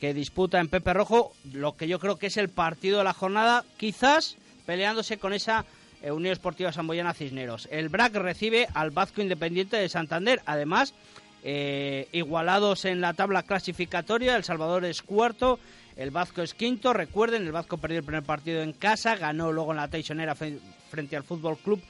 [0.00, 3.12] que disputa en Pepe Rojo lo que yo creo que es el partido de la
[3.12, 5.66] jornada, quizás peleándose con esa
[6.02, 7.68] eh, Unión Esportiva Samboyana Cisneros.
[7.70, 10.40] El BRAC recibe al Vasco Independiente de Santander.
[10.46, 10.94] Además,
[11.44, 15.58] eh, igualados en la tabla clasificatoria, El Salvador es cuarto,
[15.96, 16.94] el Vasco es quinto.
[16.94, 21.16] Recuerden, el Vasco perdió el primer partido en casa, ganó luego en la Teixonera frente
[21.16, 21.82] al Fútbol Club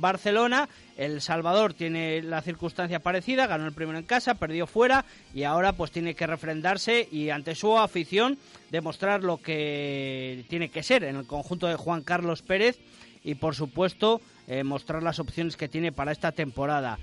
[0.00, 0.68] Barcelona.
[0.96, 5.72] El Salvador tiene la circunstancia parecida, ganó el primero en casa, perdió fuera y ahora
[5.72, 8.38] pues tiene que refrendarse y ante su afición
[8.70, 12.78] demostrar lo que tiene que ser en el conjunto de Juan Carlos Pérez
[13.22, 16.98] y por supuesto eh, mostrar las opciones que tiene para esta temporada.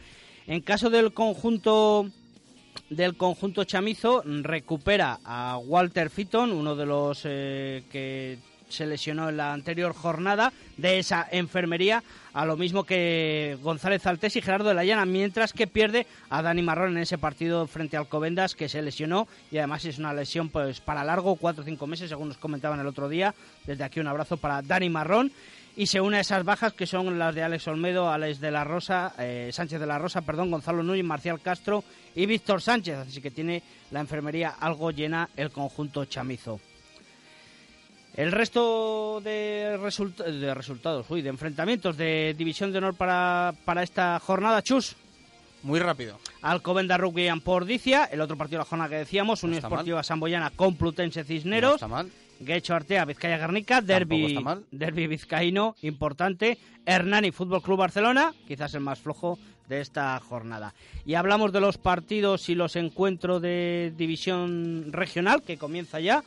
[0.48, 2.10] En caso del conjunto
[2.90, 8.38] del conjunto chamizo recupera a Walter Fitton, uno de los eh, que
[8.70, 12.04] se lesionó en la anterior jornada de esa enfermería,
[12.36, 16.42] a lo mismo que González Altés y Gerardo de la Llana, mientras que pierde a
[16.42, 20.14] Dani Marrón en ese partido frente al Covendas que se lesionó y además es una
[20.14, 23.34] lesión pues para largo, cuatro o cinco meses, según nos comentaban el otro día.
[23.66, 25.32] Desde aquí un abrazo para Dani Marrón
[25.78, 28.66] y se une a esas bajas que son las de Alex Olmedo, Alex de la
[28.66, 33.22] Rosa, eh, Sánchez de la Rosa, perdón, Gonzalo Núñez, Marcial Castro y Víctor Sánchez, así
[33.22, 36.60] que tiene la enfermería algo llena el conjunto chamizo.
[38.16, 43.84] El resto de, result- de resultados, uy, de enfrentamientos de División de Honor para, para
[43.84, 44.96] esta jornada, Chus.
[45.64, 46.18] Muy rápido.
[46.42, 49.60] Alcobenda Rugby en Pordicia, el otro partido de la jornada que decíamos, Unión.
[49.64, 51.72] Esportiva Samboyana Complutense Cisneros.
[51.72, 52.12] No está mal.
[52.40, 54.64] Guecho Artea, Vizcaya Guernica, derby, está mal.
[54.70, 56.58] derby vizcaíno, importante.
[56.86, 59.40] Hernani, Fútbol Club Barcelona, quizás el más flojo
[59.70, 60.74] de esta jornada.
[61.06, 66.24] Y hablamos de los partidos y los encuentros de división regional, que comienza ya.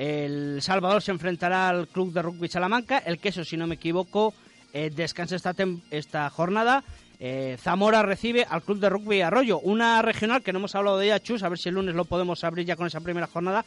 [0.00, 3.02] El Salvador se enfrentará al Club de Rugby Salamanca.
[3.04, 4.32] El Queso, si no me equivoco,
[4.72, 5.54] eh, descansa esta,
[5.90, 6.82] esta jornada.
[7.18, 11.04] Eh, Zamora recibe al Club de Rugby Arroyo, una regional que no hemos hablado de
[11.04, 13.62] ella, Chus, a ver si el lunes lo podemos abrir ya con esa primera jornada,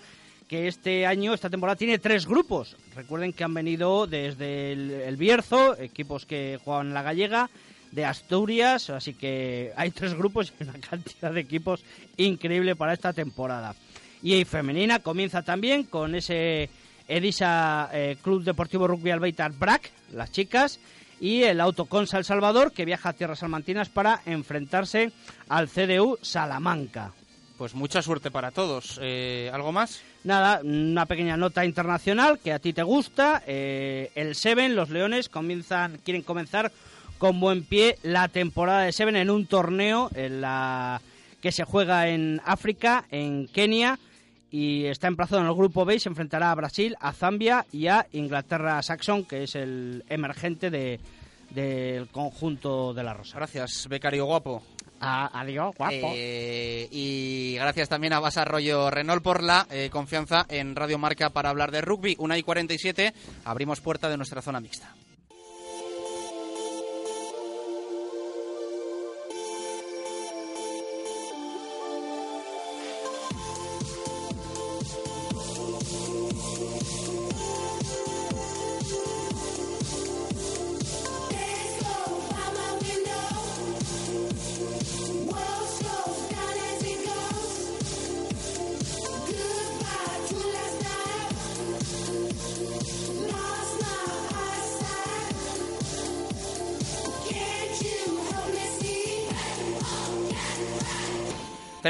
[0.48, 2.78] que este año, esta temporada, tiene tres grupos.
[2.96, 7.52] Recuerden que han venido desde el, el Bierzo, equipos que juegan en la gallega,
[7.92, 11.84] de Asturias, así que hay tres grupos y una cantidad de equipos
[12.18, 13.76] increíble para esta temporada.
[14.24, 16.70] Y en femenina comienza también con ese
[17.08, 20.80] Edisa eh, Club Deportivo Rugby Albeitar BRAC, las chicas,
[21.20, 25.12] y el Autoconsa El Salvador, que viaja a tierras salmantinas para enfrentarse
[25.50, 27.12] al CDU Salamanca.
[27.58, 29.00] Pues mucha suerte para todos.
[29.02, 30.02] Eh, ¿Algo más?
[30.24, 33.44] Nada, una pequeña nota internacional que a ti te gusta.
[33.46, 36.72] Eh, el Seven, los Leones, comienzan, quieren comenzar
[37.18, 41.02] con buen pie la temporada de Seven en un torneo en la
[41.42, 44.00] que se juega en África, en Kenia,
[44.54, 47.88] y está emplazado en el grupo B y se enfrentará a Brasil, a Zambia y
[47.88, 51.00] a Inglaterra Saxon, que es el emergente de,
[51.50, 53.38] del conjunto de la Rosa.
[53.38, 54.62] Gracias, becario guapo.
[55.00, 56.12] adiós, guapo.
[56.14, 61.32] Eh, y gracias también a Basa Arroyo Renault por la eh, confianza en Radio Marca
[61.32, 62.16] para hablar de rugby.
[62.20, 63.12] Una y 47,
[63.46, 64.94] abrimos puerta de nuestra zona mixta.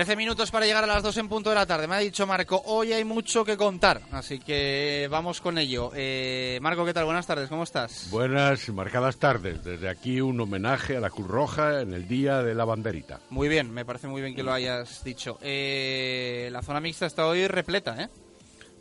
[0.03, 1.87] Trece minutos para llegar a las dos en punto de la tarde.
[1.87, 5.91] Me ha dicho Marco, hoy hay mucho que contar, así que vamos con ello.
[5.95, 7.05] Eh, Marco, ¿qué tal?
[7.05, 8.09] Buenas tardes, ¿cómo estás?
[8.11, 9.63] Buenas, marcadas tardes.
[9.63, 13.21] Desde aquí un homenaje a la Cruz Roja en el Día de la Banderita.
[13.29, 15.37] Muy bien, me parece muy bien que lo hayas dicho.
[15.41, 18.09] Eh, la zona mixta está hoy repleta, ¿eh?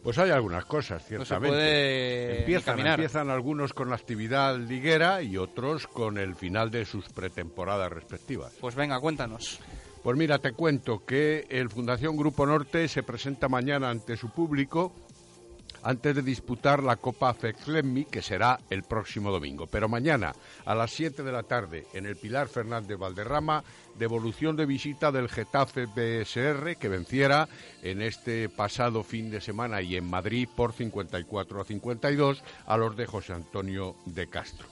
[0.02, 1.48] Pues hay algunas cosas, No se ciertamente.
[1.56, 7.08] puede empiezan, empiezan algunos con la actividad liguera y otros con el final de sus
[7.10, 8.52] pretemporadas respectivas.
[8.60, 9.60] Pues venga, cuéntanos.
[10.02, 14.92] Pues mira, te cuento que el Fundación Grupo Norte se presenta mañana ante su público
[15.84, 19.66] antes de disputar la Copa Fexlemmi, que será el próximo domingo.
[19.66, 20.32] Pero mañana,
[20.64, 23.64] a las 7 de la tarde, en el Pilar Fernández Valderrama,
[23.98, 27.48] devolución de visita del Getafe BSR, que venciera
[27.82, 32.96] en este pasado fin de semana y en Madrid por 54 a 52 a los
[32.96, 34.71] de José Antonio de Castro.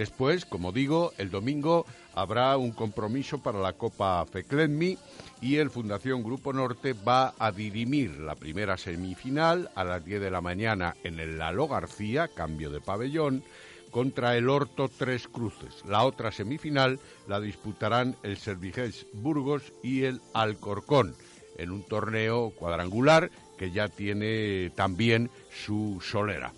[0.00, 1.84] Después, como digo, el domingo
[2.14, 4.96] habrá un compromiso para la Copa Feclenmi
[5.42, 10.30] y el Fundación Grupo Norte va a dirimir la primera semifinal a las 10 de
[10.30, 13.44] la mañana en el Lalo García, cambio de pabellón,
[13.90, 15.84] contra el Horto Tres Cruces.
[15.86, 16.98] La otra semifinal
[17.28, 21.14] la disputarán el Servigés Burgos y el Alcorcón
[21.58, 26.54] en un torneo cuadrangular que ya tiene también su solera.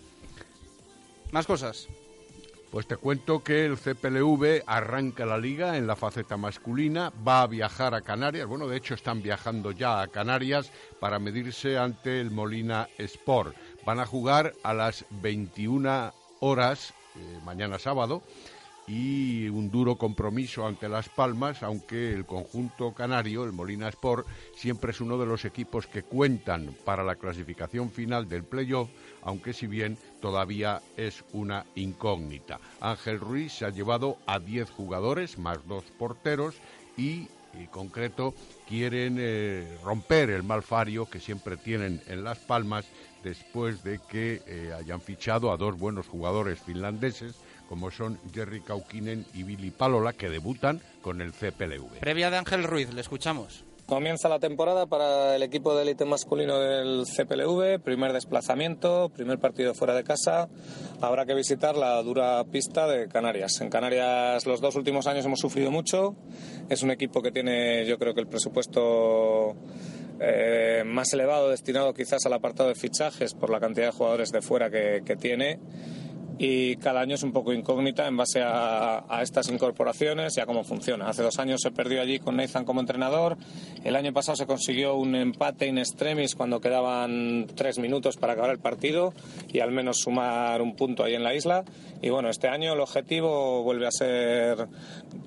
[1.32, 1.88] Más cosas.
[2.73, 7.47] Pues te cuento que el CPLV arranca la liga en la faceta masculina, va a
[7.47, 12.31] viajar a Canarias, bueno, de hecho están viajando ya a Canarias para medirse ante el
[12.31, 13.55] Molina Sport.
[13.85, 18.23] Van a jugar a las 21 horas, eh, mañana sábado,
[18.87, 24.91] y un duro compromiso ante Las Palmas, aunque el conjunto canario, el Molina Sport, siempre
[24.91, 28.89] es uno de los equipos que cuentan para la clasificación final del playoff,
[29.22, 32.59] aunque si bien todavía es una incógnita.
[32.80, 36.57] Ángel Ruiz se ha llevado a 10 jugadores, más dos porteros,
[36.97, 38.35] y en concreto
[38.68, 42.87] quieren eh, romper el malfario que siempre tienen en Las Palmas
[43.22, 47.37] después de que eh, hayan fichado a dos buenos jugadores finlandeses
[47.73, 52.01] como son Jerry Kaukinen y Billy Palola, que debutan con el CPLV.
[52.01, 53.64] Previa de Ángel Ruiz, le escuchamos.
[53.87, 59.73] Comienza la temporada para el equipo de élite masculino del CPLV, primer desplazamiento, primer partido
[59.73, 60.51] fuera de casa.
[61.01, 63.59] Habrá que visitar la dura pista de Canarias.
[63.62, 66.14] En Canarias los dos últimos años hemos sufrido mucho.
[66.68, 69.57] Es un equipo que tiene, yo creo que el presupuesto
[70.20, 74.43] eh, más elevado destinado quizás al apartado de fichajes por la cantidad de jugadores de
[74.43, 75.59] fuera que, que tiene
[76.39, 80.64] y cada año es un poco incógnita en base a, estas incorporaciones y a cómo
[80.64, 81.09] funciona.
[81.09, 83.37] Hace dos años se perdió allí con Nathan como entrenador,
[83.85, 88.51] el año pasado se consiguió un empate in extremis cuando quedaban tres minutos para acabar
[88.51, 89.12] el partido
[89.53, 91.64] y al menos sumar un punto ahí en la isla.
[92.03, 94.66] Y bueno, este año el objetivo vuelve a ser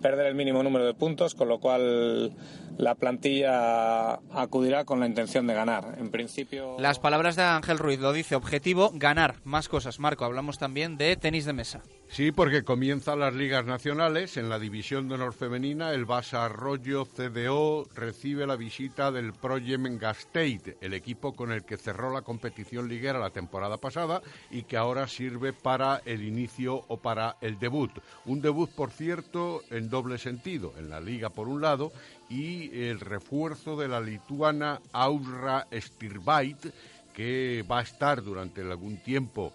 [0.01, 2.33] perder el mínimo número de puntos, con lo cual
[2.77, 5.95] la plantilla acudirá con la intención de ganar.
[5.97, 6.75] En principio.
[6.77, 9.35] Las palabras de Ángel Ruiz lo dice: objetivo, ganar.
[9.45, 9.99] Más cosas.
[9.99, 11.81] Marco, hablamos también de tenis de mesa.
[12.07, 14.37] Sí, porque comienzan las ligas nacionales.
[14.37, 19.57] En la división de honor femenina, el Basa Arroyo CDO recibe la visita del Pro
[19.57, 24.63] Yemen Gasteiz, el equipo con el que cerró la competición liguera la temporada pasada y
[24.63, 27.91] que ahora sirve para el inicio o para el debut.
[28.25, 30.73] Un debut, por cierto, en doble sentido.
[30.77, 31.91] En la liga, por un lado,
[32.29, 36.71] y el refuerzo de la lituana Aura Stirbait,
[37.15, 39.53] que va a estar durante algún tiempo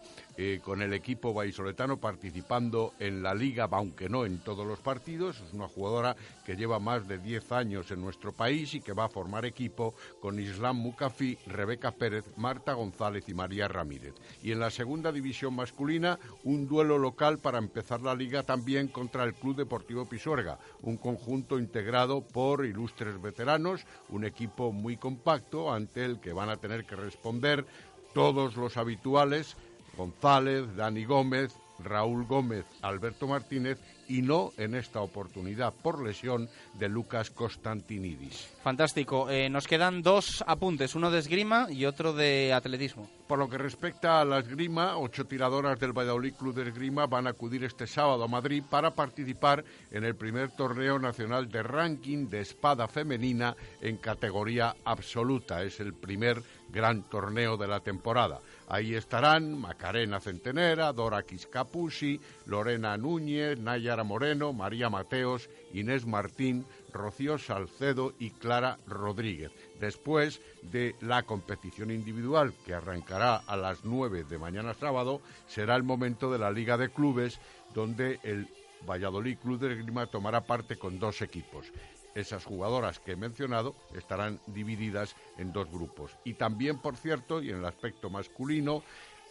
[0.63, 5.41] con el equipo vallisoletano participando en la liga, aunque no en todos los partidos.
[5.41, 9.05] Es una jugadora que lleva más de 10 años en nuestro país y que va
[9.05, 14.15] a formar equipo con Islam Mukafi, Rebeca Pérez, Marta González y María Ramírez.
[14.43, 19.25] Y en la segunda división masculina, un duelo local para empezar la liga también contra
[19.25, 26.05] el Club Deportivo Pisuerga, un conjunto integrado por ilustres veteranos, un equipo muy compacto ante
[26.05, 27.67] el que van a tener que responder
[28.15, 29.57] todos los habituales
[29.97, 33.79] González, Dani Gómez, Raúl Gómez, Alberto Martínez
[34.09, 38.49] y no en esta oportunidad por lesión de Lucas Constantinidis.
[38.63, 39.31] Fantástico.
[39.31, 43.09] Eh, nos quedan dos apuntes, uno de esgrima y otro de atletismo.
[43.29, 47.29] Por lo que respecta a la esgrima, ocho tiradoras del Valladolid Club de Esgrima van
[47.29, 52.29] a acudir este sábado a Madrid para participar en el primer torneo nacional de ranking
[52.29, 55.63] de espada femenina en categoría absoluta.
[55.63, 58.41] Es el primer gran torneo de la temporada.
[58.71, 67.37] Ahí estarán Macarena Centenera, Dora Quiscapusi, Lorena Núñez, Nayara Moreno, María Mateos, Inés Martín, Rocío
[67.37, 69.51] Salcedo y Clara Rodríguez.
[69.81, 75.83] Después de la competición individual que arrancará a las 9 de mañana sábado, será el
[75.83, 77.41] momento de la Liga de Clubes
[77.75, 78.47] donde el
[78.89, 81.67] Valladolid Club de Esgrima tomará parte con dos equipos
[82.15, 86.17] esas jugadoras que he mencionado estarán divididas en dos grupos.
[86.25, 88.83] Y también, por cierto, y en el aspecto masculino,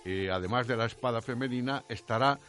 [0.06, 2.40] eh, además de la espada femenina, estará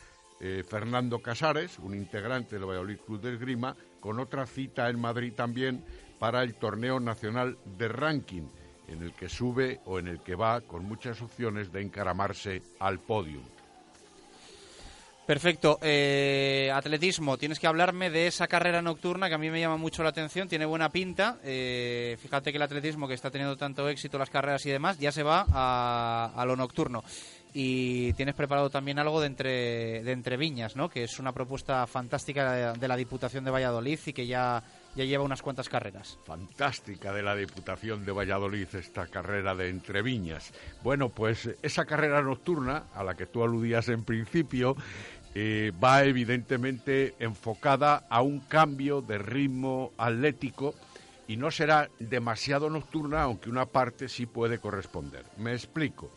[0.41, 5.35] eh, Fernando Casares, un integrante del Valladolid Club de Esgrima, con otra cita en Madrid
[5.35, 5.85] también
[6.19, 8.49] para el torneo nacional de ranking,
[8.89, 12.99] en el que sube o en el que va con muchas opciones de encaramarse al
[12.99, 13.45] podium.
[15.31, 15.79] Perfecto.
[15.81, 20.03] Eh, atletismo, tienes que hablarme de esa carrera nocturna que a mí me llama mucho
[20.03, 21.39] la atención, tiene buena pinta.
[21.45, 25.13] Eh, fíjate que el atletismo, que está teniendo tanto éxito, las carreras y demás, ya
[25.13, 27.05] se va a, lo nocturno.
[27.55, 30.89] Y tienes preparado también algo de entre, de entre viñas, ¿no?
[30.89, 34.63] que es una propuesta fantástica de, de la Diputación de Valladolid y que ya,
[34.95, 36.17] ya lleva unas cuantas carreras.
[36.25, 40.53] Fantástica de la Diputación de Valladolid esta carrera de Entreviñas.
[40.85, 44.77] Bueno, pues esa carrera nocturna a la que tú aludías en principio
[45.35, 50.75] eh, va evidentemente enfocada a un cambio de ritmo atlético
[51.29, 55.25] y no será demasiado nocturna, aunque una parte sí puede corresponder.
[55.37, 56.13] Me explico.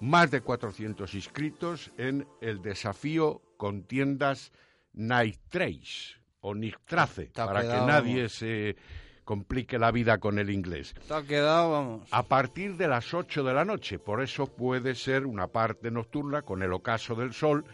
[0.00, 4.52] Más de 400 inscritos en el desafío con tiendas
[4.92, 8.32] Night Trace o Nick Trace, Te ha para quedado, que nadie vamos.
[8.32, 8.76] se
[9.24, 10.94] complique la vida con el inglés.
[11.08, 12.08] Ha quedado, vamos.
[12.10, 16.42] A partir de las 8 de la noche, por eso puede ser una parte nocturna
[16.42, 17.64] con el ocaso del sol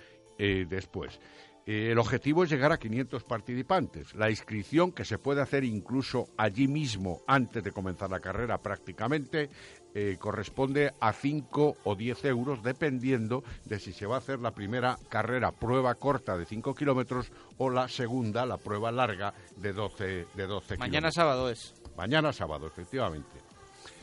[0.41, 1.21] eh, después.
[1.67, 4.15] Eh, el objetivo es llegar a 500 participantes.
[4.15, 9.51] La inscripción, que se puede hacer incluso allí mismo antes de comenzar la carrera prácticamente,
[9.95, 14.53] eh, corresponde a 5 o 10 euros, dependiendo de si se va a hacer la
[14.53, 20.27] primera carrera prueba corta de 5 kilómetros o la segunda, la prueba larga de 12,
[20.35, 21.15] de 12 Mañana kilómetros.
[21.15, 21.75] sábado es.
[21.97, 23.40] Mañana sábado, efectivamente.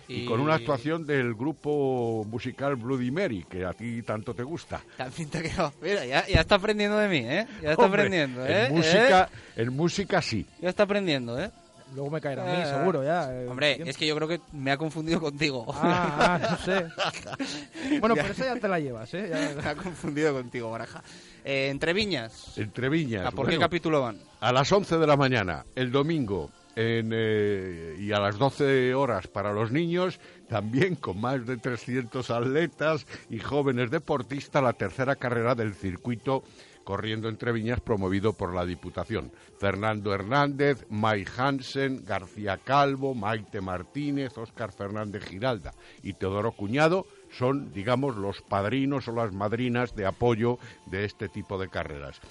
[0.07, 0.21] Y...
[0.21, 4.81] Y- con una actuación del grupo musical Bloody Mary, que a ti tanto te gusta.
[4.97, 5.41] También te.
[5.81, 7.45] Mira, ya, ya está aprendiendo de mí, ¿eh?
[7.61, 8.67] Ya está Hombre, aprendiendo, ¿eh?
[8.67, 9.61] En música, ¿Eh?
[9.63, 10.45] en música sí.
[10.61, 11.51] Ya está aprendiendo, ¿eh?
[11.95, 13.29] Luego me caerá a mí, Eh, seguro, ya.
[13.33, 15.65] eh, Hombre, es que yo creo que me ha confundido contigo.
[15.73, 16.85] Ah, ah, no sé.
[18.01, 19.29] Bueno, pero esa ya te la llevas, ¿eh?
[19.29, 21.01] Ya- me ha confundido contigo, Baraja.
[21.45, 22.57] Eh, entre viñas.
[22.57, 23.25] Entre Viñas.
[23.27, 24.17] ¿A por qué capítulo van?
[24.41, 29.25] A las 11 de la mañana, el domingo, en, eh, y a las 12 horas
[29.25, 35.55] para los niños, también con más de 300 atletas y jóvenes deportistas, la tercera carrera
[35.55, 36.43] del circuito
[36.83, 39.31] corriendo entre viñas promovido por la Diputación.
[39.59, 45.73] Fernando Hernández, Mai Hansen, García Calvo, Maite Martínez, Óscar Fernández Giralda
[46.03, 51.59] y Teodoro Cuñado son, digamos, los padrinos o las madrinas de apoyo de este tipo
[51.59, 52.21] de carreras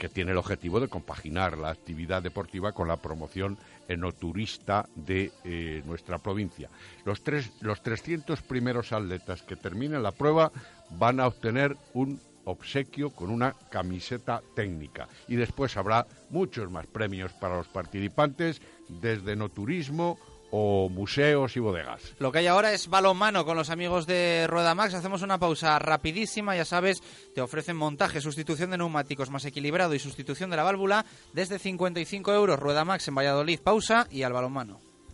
[0.00, 3.58] que tiene el objetivo de compaginar la actividad deportiva con la promoción
[3.90, 6.70] enoturista de eh, nuestra provincia.
[7.04, 10.52] Los, tres, los 300 primeros atletas que terminen la prueba
[10.90, 17.32] van a obtener un obsequio con una camiseta técnica y después habrá muchos más premios
[17.34, 20.18] para los participantes desde no turismo
[20.50, 22.14] o museos y bodegas.
[22.18, 24.94] Lo que hay ahora es balonmano con los amigos de Rueda Max.
[24.94, 27.02] Hacemos una pausa rapidísima, ya sabes,
[27.34, 32.32] te ofrecen montaje, sustitución de neumáticos más equilibrado y sustitución de la válvula desde 55
[32.32, 32.58] euros.
[32.58, 34.89] Rueda Max en Valladolid, pausa y al balonmano.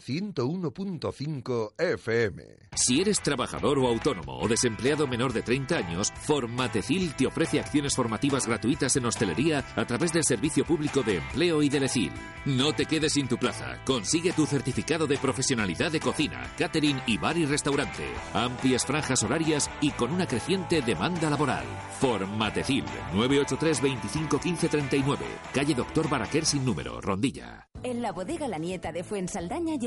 [0.00, 2.44] 101.5 FM.
[2.74, 7.94] Si eres trabajador o autónomo o desempleado menor de 30 años, Formatecil te ofrece acciones
[7.94, 12.12] formativas gratuitas en hostelería a través del Servicio Público de Empleo y del ECIL.
[12.46, 13.82] No te quedes sin tu plaza.
[13.84, 18.04] Consigue tu certificado de profesionalidad de cocina, catering y bar y restaurante.
[18.32, 21.64] Amplias franjas horarias y con una creciente demanda laboral.
[22.00, 22.84] Formatecil
[23.14, 27.68] 983 25 15 39, calle Doctor Baraquer sin número, Rondilla.
[27.82, 29.76] En la bodega La Nieta de Fuensaldaña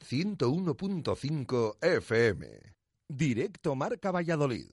[0.00, 2.46] 101.5 FM.
[3.08, 4.68] Directo Marca Valladolid.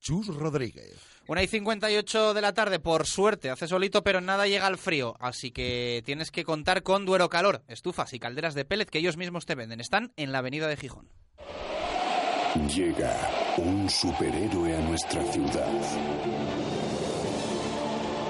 [0.00, 0.96] Chus Rodríguez.
[1.26, 5.14] Una y 58 de la tarde, por suerte, hace solito, pero nada llega al frío.
[5.20, 9.16] Así que tienes que contar con Duero Calor, estufas y calderas de pellet que ellos
[9.16, 9.80] mismos te venden.
[9.80, 11.08] Están en la avenida de Gijón.
[12.74, 13.16] Llega
[13.58, 16.39] un superhéroe a nuestra ciudad.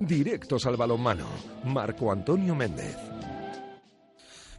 [0.00, 1.26] Directos al balonmano.
[1.64, 2.96] Marco Antonio Méndez.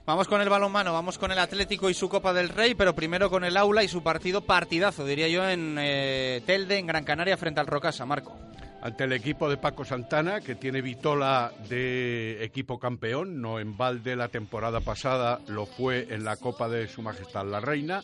[0.06, 3.30] Vamos con el balonmano, vamos con el Atlético y su Copa del Rey, pero primero
[3.32, 7.38] con el Aula y su partido partidazo, diría yo, en eh, Telde, en Gran Canaria,
[7.38, 8.06] frente al Rocasa.
[8.06, 8.38] Marco.
[8.84, 14.16] Ante el equipo de Paco Santana, que tiene vitola de equipo campeón, no en balde
[14.16, 18.04] la temporada pasada, lo fue en la Copa de Su Majestad la Reina.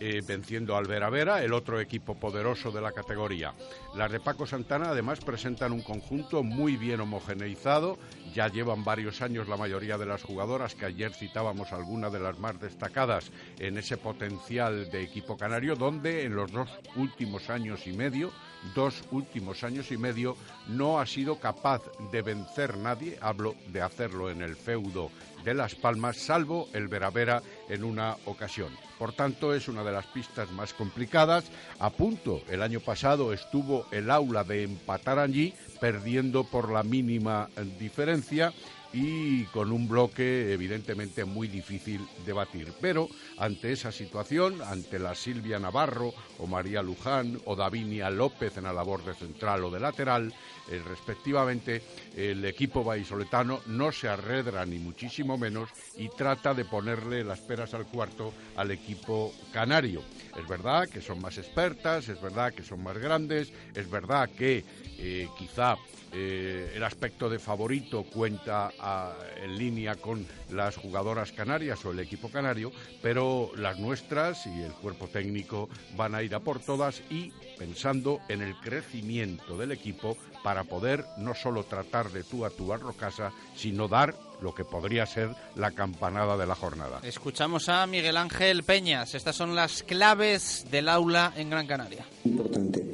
[0.00, 3.54] Eh, venciendo al Vera Vera, el otro equipo poderoso de la categoría.
[3.94, 7.98] Las de Paco Santana además presentan un conjunto muy bien homogeneizado,
[8.34, 12.38] ya llevan varios años la mayoría de las jugadoras, que ayer citábamos algunas de las
[12.38, 17.92] más destacadas en ese potencial de equipo canario, donde en los dos últimos años y
[17.92, 18.30] medio,
[18.74, 20.36] dos últimos años y medio,
[20.68, 21.82] no ha sido capaz
[22.12, 25.10] de vencer nadie, hablo de hacerlo en el feudo
[25.44, 28.87] de Las Palmas, salvo el Veravera en una ocasión.
[28.98, 31.44] Por tanto, es una de las pistas más complicadas.
[31.78, 37.48] A punto, el año pasado estuvo el aula de empatar allí, perdiendo por la mínima
[37.56, 38.52] eh, diferencia
[38.92, 42.72] y con un bloque evidentemente muy difícil de batir.
[42.80, 48.64] Pero ante esa situación, ante la Silvia Navarro o María Luján o Davinia López en
[48.64, 50.32] la labor de central o de lateral,
[50.70, 51.82] eh, respectivamente,
[52.16, 57.74] el equipo vallisoletano no se arredra ni muchísimo menos y trata de ponerle las peras
[57.74, 60.02] al cuarto al equipo canario.
[60.36, 64.64] Es verdad que son más expertas, es verdad que son más grandes, es verdad que
[64.98, 65.76] eh, quizá
[66.12, 72.00] eh, el aspecto de favorito cuenta a- en línea con las jugadoras canarias o el
[72.00, 72.72] equipo canario,
[73.02, 78.20] pero las nuestras y el cuerpo técnico van a ir a por todas y pensando
[78.28, 82.76] en el crecimiento del equipo para poder no solo tratar de tú a tú a
[82.76, 87.00] Rocasa, sino dar lo que podría ser la campanada de la jornada.
[87.02, 89.14] Escuchamos a Miguel Ángel Peñas.
[89.14, 92.06] Estas son las claves del aula en Gran Canaria.
[92.24, 92.84] importante.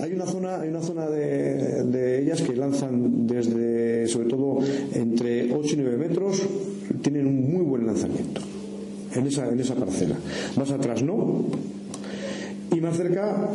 [0.00, 4.58] Hay una zona, hay una zona de, de ellas que lanzan desde, sobre todo,
[4.92, 6.42] entre 8 y 9 metros,
[7.02, 8.40] tienen un muy buen lanzamiento
[9.14, 10.16] en esa, en esa parcela.
[10.56, 11.44] Más atrás no,
[12.70, 13.50] y más cerca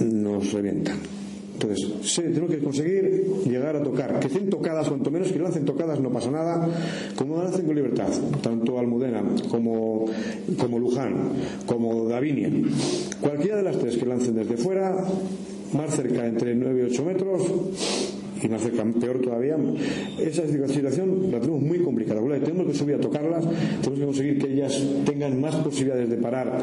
[0.00, 0.96] nos revientan.
[1.62, 4.18] Entonces, sí, tenemos que conseguir llegar a tocar.
[4.18, 6.66] Que estén tocadas, cuanto menos que lancen tocadas, no pasa nada.
[7.16, 8.08] Como lancen con libertad,
[8.42, 10.06] tanto Almudena como,
[10.58, 11.14] como Luján,
[11.66, 12.50] como Davinia.
[13.20, 15.04] Cualquiera de las tres que lancen desde fuera,
[15.74, 17.42] más cerca entre 9 y 8 metros,
[18.48, 19.56] más cerca, peor todavía,
[20.18, 22.20] esa situación la tenemos muy complicada.
[22.20, 23.44] Tenemos que subir a tocarlas,
[23.80, 26.58] tenemos que conseguir que ellas tengan más posibilidades de parar,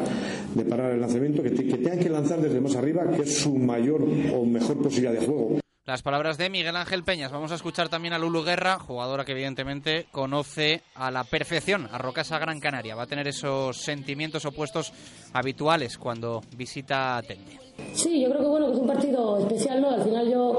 [0.54, 3.56] de parar el lanzamiento, que, que tengan que lanzar desde más arriba, que es su
[3.56, 4.02] mayor
[4.34, 5.58] o mejor posibilidad de juego.
[5.88, 7.32] Las palabras de Miguel Ángel Peñas.
[7.32, 11.96] Vamos a escuchar también a Lulu Guerra, jugadora que evidentemente conoce a la perfección a
[11.96, 12.94] Rocasa Gran Canaria.
[12.94, 14.92] Va a tener esos sentimientos opuestos
[15.32, 17.67] habituales cuando visita Telde.
[17.92, 19.90] Sí, yo creo que bueno que es un partido especial, ¿no?
[19.90, 20.58] Al final yo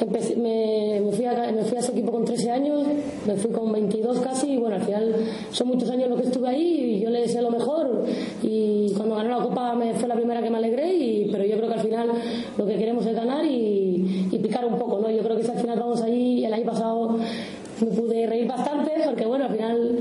[0.00, 2.86] empecé- me, fui a, me fui a ese equipo con 13 años,
[3.26, 5.14] me fui con 22 casi y bueno, al final
[5.50, 8.04] son muchos años los que estuve ahí y yo le deseé lo mejor
[8.42, 11.56] y cuando ganó la Copa me fue la primera que me alegré, y, pero yo
[11.56, 12.10] creo que al final
[12.56, 15.08] lo que queremos es ganar y, picar un poco, ¿no?
[15.10, 17.16] Yo creo que al final vamos y el año pasado
[17.80, 19.98] me pude reír bastante porque bueno, al final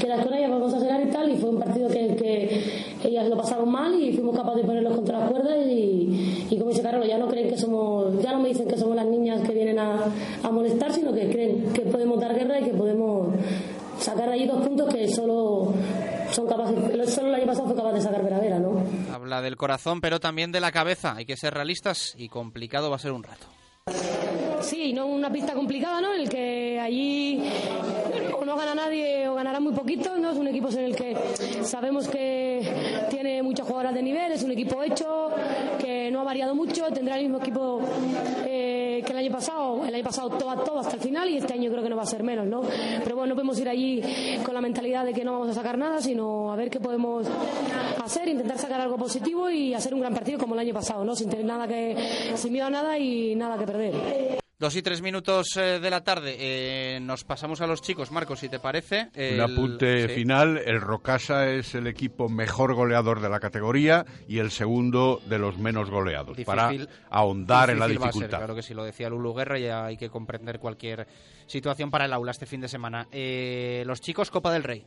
[0.00, 2.60] quedas con ellas, vamos a cenar y tal y fue un partido que
[3.08, 6.70] ellas lo pasaron mal y fuimos capaces de ponerlos contra las cuerdas y, y como
[6.70, 9.40] dice Carlos, ya no creen que somos, ya no me dicen que somos las niñas
[9.46, 9.98] que vienen a,
[10.42, 13.28] a molestar, sino que creen que podemos dar guerra y que podemos
[13.98, 15.72] sacar allí dos puntos que solo
[16.30, 18.82] son capaces, solo el año pasado fue capaz de sacar Veravera, ¿no?
[19.12, 21.14] Habla del corazón, pero también de la cabeza.
[21.16, 23.46] Hay que ser realistas y complicado va a ser un rato.
[24.64, 26.14] Sí, no una pista complicada, ¿no?
[26.14, 27.38] En el que allí
[28.34, 30.30] o no gana nadie o ganará muy poquito, ¿no?
[30.30, 31.14] Es un equipo en el que
[31.62, 32.62] sabemos que
[33.10, 35.30] tiene muchas jugadoras de nivel, es un equipo hecho,
[35.78, 37.82] que no ha variado mucho, tendrá el mismo equipo
[38.46, 41.36] eh, que el año pasado, el año pasado todo a todo hasta el final y
[41.36, 42.62] este año creo que no va a ser menos, ¿no?
[43.02, 44.02] Pero bueno, no podemos ir allí
[44.42, 47.26] con la mentalidad de que no vamos a sacar nada, sino a ver qué podemos
[48.02, 51.14] hacer, intentar sacar algo positivo y hacer un gran partido como el año pasado, ¿no?
[51.14, 51.94] Sin tener nada que,
[52.34, 53.73] sin miedo a nada y nada que perder.
[54.56, 56.36] Dos y tres minutos eh, de la tarde.
[56.38, 58.12] Eh, nos pasamos a los chicos.
[58.12, 59.08] Marcos, si te parece.
[59.16, 60.14] Un el- apunte sí.
[60.14, 65.38] final, el Rocasa es el equipo mejor goleador de la categoría y el segundo de
[65.38, 66.70] los menos goleados, para
[67.10, 68.38] ahondar en la ser, dificultad.
[68.38, 71.06] claro que sí, lo decía Lulu Guerra, ya hay que comprender cualquier
[71.46, 73.08] situación para el aula este fin de semana.
[73.10, 74.84] Eh, los chicos, Copa del Rey.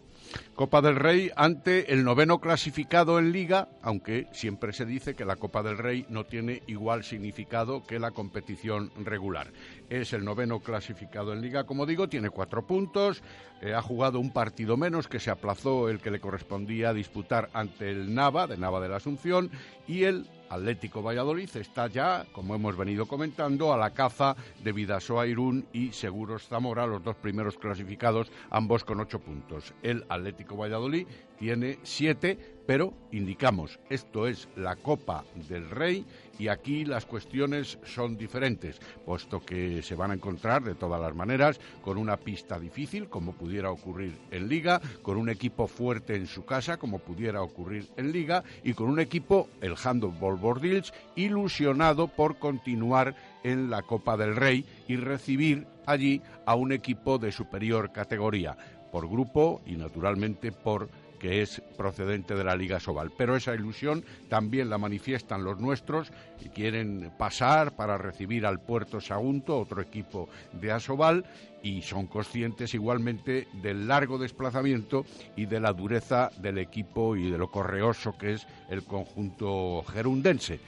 [0.56, 5.36] Copa del Rey ante el noveno clasificado en Liga, aunque siempre se dice que la
[5.36, 9.48] Copa del Rey no tiene igual significado que la competición regular.
[9.90, 13.24] Es el noveno clasificado en Liga, como digo, tiene cuatro puntos,
[13.62, 17.90] eh, ha jugado un partido menos que se aplazó el que le correspondía disputar ante
[17.90, 19.50] el Nava, de Nava de la Asunción,
[19.88, 25.28] y el Atlético Valladolid está ya, como hemos venido comentando, a la caza de Vidasoa
[25.28, 29.74] Irún y Seguros Zamora, los dos primeros clasificados, ambos con ocho puntos.
[29.84, 31.08] El Atlético Valladolid
[31.38, 36.06] tiene siete, pero indicamos, esto es la Copa del Rey
[36.40, 41.16] y aquí las cuestiones son diferentes, puesto que se van a encontrar de todas las
[41.16, 46.28] maneras con una pista difícil, como pudiera ocurrir en Liga, con un equipo fuerte en
[46.28, 52.08] su casa, como pudiera ocurrir en Liga, y con un equipo, el Handball Bordils, ilusionado
[52.08, 57.92] por continuar en la Copa del Rey y recibir allí a un equipo de superior
[57.92, 58.58] categoría,
[58.92, 60.90] por grupo y naturalmente por
[61.20, 63.12] que es procedente de la Liga Sobal.
[63.18, 66.12] Pero esa ilusión también la manifiestan los nuestros
[66.44, 71.26] y quieren pasar para recibir al Puerto Sagunto, otro equipo de Asobal,
[71.64, 75.06] y son conscientes igualmente del largo desplazamiento
[75.36, 80.60] y de la dureza del equipo y de lo correoso que es el conjunto gerundense.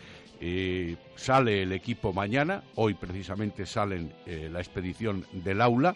[0.42, 5.96] Eh, sale el equipo mañana, hoy precisamente salen eh, la expedición del aula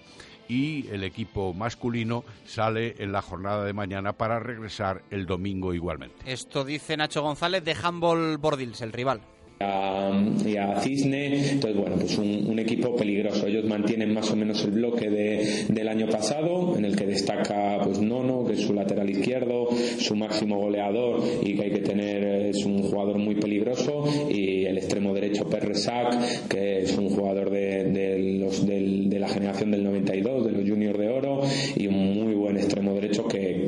[0.49, 6.15] y el equipo masculino sale en la jornada de mañana para regresar el domingo igualmente.
[6.25, 9.21] Esto dice Nacho González de Handball Bordils, el rival
[9.59, 11.51] a, um, y a Cisne.
[11.51, 13.47] Entonces, bueno, pues un, equipo peligroso.
[13.47, 17.79] Ellos mantienen más o menos el bloque de, del año pasado, en el que destaca
[17.83, 22.23] pues Nono, que es su lateral izquierdo, su máximo goleador y que hay que tener,
[22.45, 27.83] es un jugador muy peligroso, y el extremo derecho Perresac, que es un jugador de,
[27.85, 31.41] de los, de, de la generación del 92, de los juniors de oro,
[31.75, 33.62] y un muy buen extremo derecho que,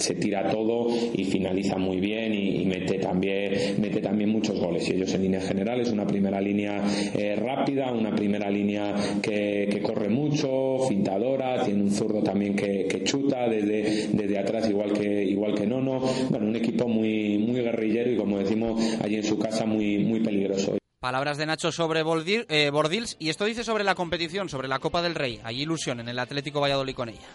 [0.00, 4.88] plantea todo y finaliza muy bien y, mete también mete también muchos goles.
[4.88, 6.82] Y ellos en línea general es una primera línea
[7.14, 13.48] eh, rápida una primera línea que, corre mucho fintadora tiene un zurdo también que, chuta
[13.48, 16.00] desde, desde atrás igual que igual que Nono.
[16.28, 20.20] Bueno un equipo muy muy guerrillero y como decimos allí en su casa muy muy
[20.20, 24.80] peligroso Palabras de Nacho sobre eh, Bordils y esto dice sobre la competición, sobre la
[24.80, 25.40] Copa del Rey.
[25.44, 27.26] Hay ilusión en el Atlético Valladolid con ella.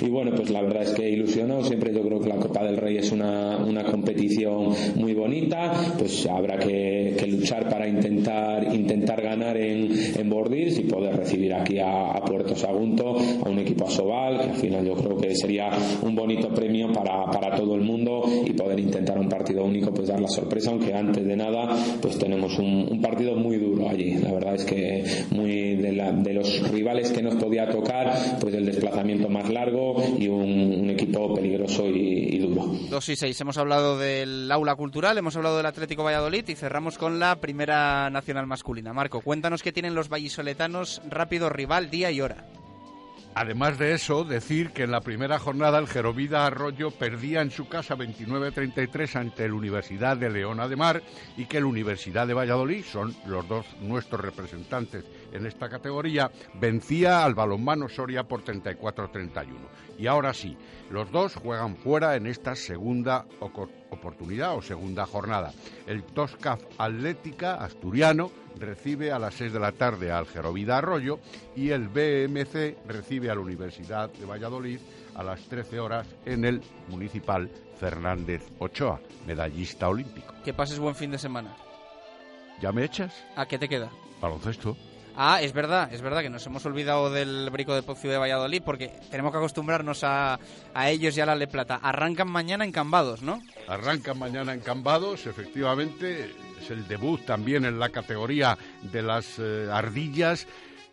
[0.00, 1.62] Y bueno, pues la verdad es que ilusionó.
[1.62, 5.72] Siempre yo creo que la Copa del Rey es una, una competición muy bonita.
[5.98, 11.78] Pues habrá que, luchar para intentar intentar ganar en, en Bordils y poder recibir aquí
[11.78, 15.70] a, Puerto Sagunto, a un equipo Asobal, que al final yo creo que sería
[16.02, 20.08] un bonito premio para, para todo el mundo y poder intentar un partido único, pues
[20.08, 24.14] dar la sorpresa, aunque antes de nada, pues tenemos un un, partido muy duro allí.
[24.14, 29.28] La verdad es que muy de, los rivales que nos podía tocar, pues el desplazamiento
[29.28, 32.66] más largo y un, equipo peligroso y, duro.
[32.90, 33.40] 2 y 6.
[33.40, 38.10] Hemos hablado del aula cultural, hemos hablado del Atlético Valladolid y cerramos con la primera
[38.10, 38.92] nacional masculina.
[38.92, 42.44] Marco, cuéntanos qué tienen los vallisoletanos, rápido rival, día y hora.
[43.34, 47.68] Además de eso, decir que en la primera jornada el Gerovida Arroyo perdía en su
[47.68, 51.02] casa 29-33 ante la Universidad de Leona de Mar
[51.36, 57.24] y que la Universidad de Valladolid, son los dos nuestros representantes en esta categoría, vencía
[57.24, 59.46] al balonmano Soria por 34-31.
[59.96, 60.56] Y ahora sí,
[60.90, 63.26] los dos juegan fuera en esta segunda
[63.90, 65.52] oportunidad o segunda jornada.
[65.86, 71.18] El Toscaf Atlética asturiano recibe a las 6 de la tarde al Gerovida Arroyo
[71.56, 74.80] y el BMC recibe a la Universidad de Valladolid
[75.14, 80.34] a las 13 horas en el Municipal Fernández Ochoa, medallista olímpico.
[80.44, 81.56] Que pases buen fin de semana.
[82.60, 83.14] ¿Ya me echas?
[83.36, 83.90] ¿A qué te queda?
[84.20, 84.76] Baloncesto.
[85.22, 88.62] Ah, es verdad, es verdad que nos hemos olvidado del Brico de Pocio de Valladolid
[88.64, 90.40] porque tenemos que acostumbrarnos a,
[90.72, 91.78] a ellos y a la Le Plata.
[91.82, 93.42] Arrancan mañana en Cambados, ¿no?
[93.68, 96.32] Arrancan mañana en Cambados, efectivamente.
[96.58, 100.46] Es el debut también en la categoría de las eh, ardillas.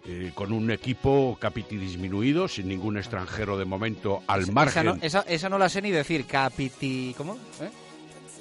[0.05, 4.99] Eh, con un equipo capiti disminuido, sin ningún extranjero de momento al margen.
[5.01, 7.13] Esa no, esa, no, la sé ni decir, capiti...
[7.17, 7.35] ¿Cómo?
[7.61, 7.69] ¿Eh?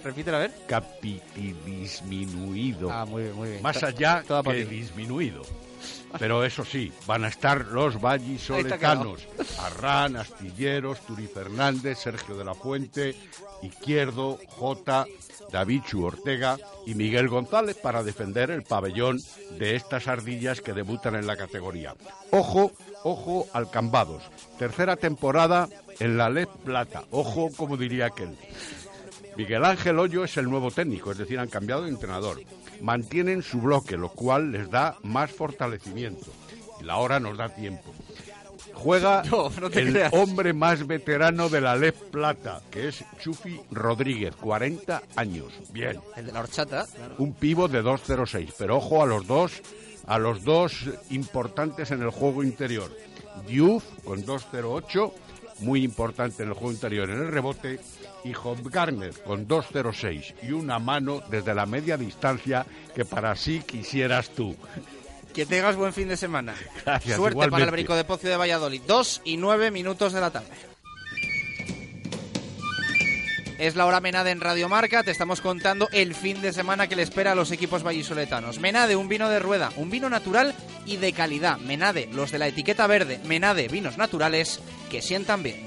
[0.06, 0.52] Repítela a ver.
[0.68, 2.92] Capiti disminuido.
[2.92, 3.62] Ah, muy bien, muy bien.
[3.62, 5.42] Más allá que disminuido.
[6.16, 9.26] Pero eso sí, van a estar los vallisoletanos.
[9.58, 13.16] Arran, Astilleros, Turi Fernández, Sergio de la Fuente,
[13.62, 15.06] Izquierdo, J,
[15.50, 19.20] Davichu Ortega y Miguel González para defender el pabellón
[19.58, 21.96] de estas ardillas que debutan en la categoría.
[22.30, 22.70] Ojo,
[23.02, 24.22] ojo al Cambados.
[24.56, 27.02] Tercera temporada en la LED Plata.
[27.10, 28.36] Ojo, como diría aquel.
[29.36, 32.40] Miguel Ángel Hoyo es el nuevo técnico, es decir, han cambiado de entrenador
[32.80, 36.26] mantienen su bloque, lo cual les da más fortalecimiento.
[36.80, 37.94] Y la hora nos da tiempo.
[38.74, 39.22] Juega
[39.72, 45.52] el hombre más veterano de la LEP Plata, que es Chufi Rodríguez, 40 años.
[45.72, 45.98] Bien.
[46.16, 46.86] El de la horchata.
[47.18, 48.54] Un pivo de 2.06.
[48.58, 49.62] Pero ojo a los dos,
[50.06, 52.90] a los dos importantes en el juego interior.
[53.46, 55.12] Diouf con 2.08,
[55.60, 57.80] muy importante en el juego interior en el rebote,
[58.26, 64.30] y Garner con 2.06 y una mano desde la media distancia que para sí quisieras
[64.30, 64.56] tú.
[65.32, 66.54] Que tengas buen fin de semana.
[66.84, 67.16] Gracias.
[67.16, 68.82] Suerte para el Brico de Pocio de Valladolid.
[68.86, 70.48] Dos y nueve minutos de la tarde.
[73.58, 75.02] Es la hora Menade en Radio Marca.
[75.02, 78.60] Te estamos contando el fin de semana que le espera a los equipos vallisoletanos.
[78.60, 80.54] Menade, un vino de rueda, un vino natural
[80.84, 81.58] y de calidad.
[81.58, 83.18] Menade, los de la etiqueta verde.
[83.24, 84.60] Menade, vinos naturales
[84.90, 85.65] que sientan bien.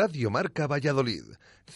[0.00, 1.24] Radio Marca Valladolid,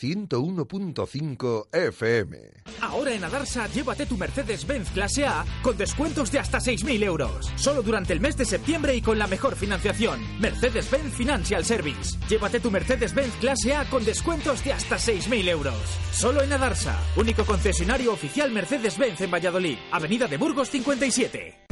[0.01, 2.39] 101.5 FM.
[2.81, 7.51] Ahora en Adarsa, llévate tu Mercedes-Benz clase A con descuentos de hasta 6.000 euros.
[7.57, 10.21] Solo durante el mes de septiembre y con la mejor financiación.
[10.39, 12.17] Mercedes-Benz Financial Service.
[12.29, 15.83] Llévate tu Mercedes-Benz clase A con descuentos de hasta 6.000 euros.
[16.13, 19.79] Solo en Adarsa, único concesionario oficial Mercedes-Benz en Valladolid.
[19.91, 21.72] Avenida de Burgos 57.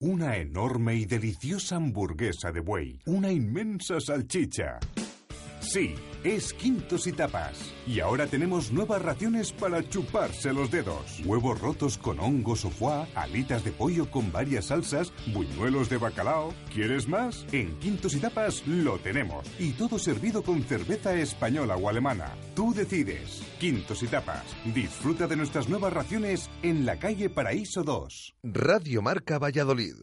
[0.00, 3.00] Una enorme y deliciosa hamburguesa de buey.
[3.06, 4.80] Una inmensa salchicha.
[5.64, 5.94] Sí,
[6.24, 7.72] es Quintos y Tapas.
[7.86, 11.20] Y ahora tenemos nuevas raciones para chuparse los dedos.
[11.24, 16.52] Huevos rotos con hongos o foie, alitas de pollo con varias salsas, buñuelos de bacalao.
[16.72, 17.46] ¿Quieres más?
[17.52, 19.46] En Quintos y Tapas lo tenemos.
[19.58, 22.36] Y todo servido con cerveza española o alemana.
[22.54, 23.42] Tú decides.
[23.58, 24.44] Quintos y Tapas.
[24.74, 28.36] Disfruta de nuestras nuevas raciones en la calle Paraíso 2.
[28.42, 29.96] Radio Marca Valladolid,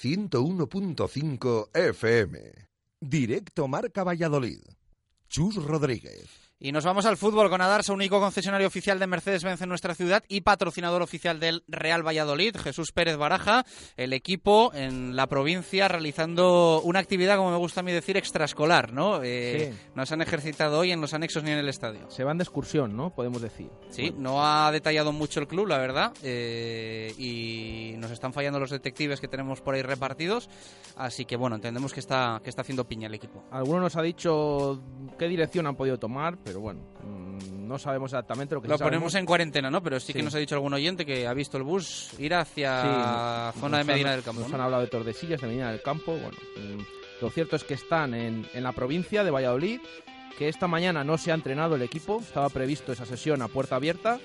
[0.00, 2.68] 101.5 FM.
[3.00, 4.77] Directo Marca Valladolid.
[5.28, 6.47] Chus Rodríguez.
[6.60, 10.24] Y nos vamos al fútbol con Adarsa, único concesionario oficial de Mercedes-Benz en nuestra ciudad
[10.26, 13.64] y patrocinador oficial del Real Valladolid, Jesús Pérez Baraja,
[13.96, 18.92] el equipo en la provincia realizando una actividad, como me gusta a mí decir, extraescolar,
[18.92, 19.22] ¿no?
[19.22, 19.78] Eh, Sí.
[19.94, 22.10] No se han ejercitado hoy en los anexos ni en el estadio.
[22.10, 23.10] Se van de excursión, ¿no?
[23.10, 23.70] Podemos decir.
[23.90, 28.70] Sí, no ha detallado mucho el club, la verdad, eh, y nos están fallando los
[28.70, 30.48] detectives que tenemos por ahí repartidos,
[30.96, 33.44] así que bueno, entendemos que está, que está haciendo piña el equipo.
[33.52, 34.82] Alguno nos ha dicho
[35.18, 38.82] qué dirección han podido tomar, pero bueno, mm, no sabemos exactamente lo que Lo sí
[38.82, 39.82] ponemos en cuarentena, ¿no?
[39.82, 42.80] Pero sí, que nos ha dicho algún oyente que ha visto el bus ir hacia
[42.82, 44.40] Sí, nos- zona de Medina han- del Campo.
[44.40, 44.54] Nos ¿no?
[44.56, 46.12] han hablado de Tordesillas, de Medina del Campo.
[46.12, 49.80] Bueno, mm, lo cierto es que están en, en la provincia de Valladolid,
[50.38, 53.76] que esta mañana no se ha entrenado el equipo, estaba previsto esa sesión a puerta
[53.76, 54.18] abierta.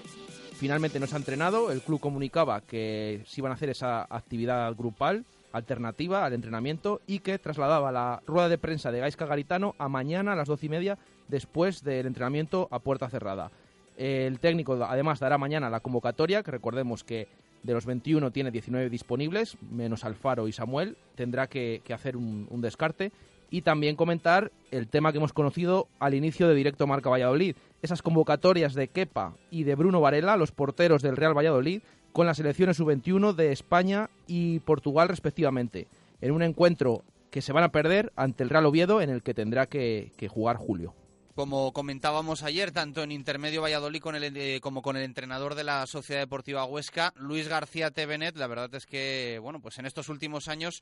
[0.53, 4.73] Finalmente no se ha entrenado, el club comunicaba que se iban a hacer esa actividad
[4.75, 9.87] grupal alternativa al entrenamiento y que trasladaba la rueda de prensa de Gaisca Garitano a
[9.89, 10.97] mañana a las doce y media
[11.27, 13.51] después del entrenamiento a puerta cerrada.
[13.97, 17.27] El técnico además dará mañana la convocatoria, que recordemos que
[17.63, 23.11] de los 21 tiene 19 disponibles, menos Alfaro y Samuel, tendrá que, hacer un, descarte.
[23.49, 28.01] Y también comentar el tema que hemos conocido al inicio de Directo Marca Valladolid, esas
[28.01, 32.77] convocatorias de Kepa y de Bruno Varela, los porteros del Real Valladolid, con las selecciones
[32.77, 35.87] sub-21 de España y Portugal respectivamente,
[36.19, 39.35] en un encuentro que se van a perder ante el Real Oviedo en el que
[39.35, 40.95] tendrá que jugar Julio.
[41.35, 45.63] Como comentábamos ayer, tanto en Intermedio Valladolid con el, eh, como con el entrenador de
[45.63, 50.09] la Sociedad Deportiva Huesca, Luis García Tevenet, la verdad es que, bueno, pues en estos
[50.09, 50.79] últimos años,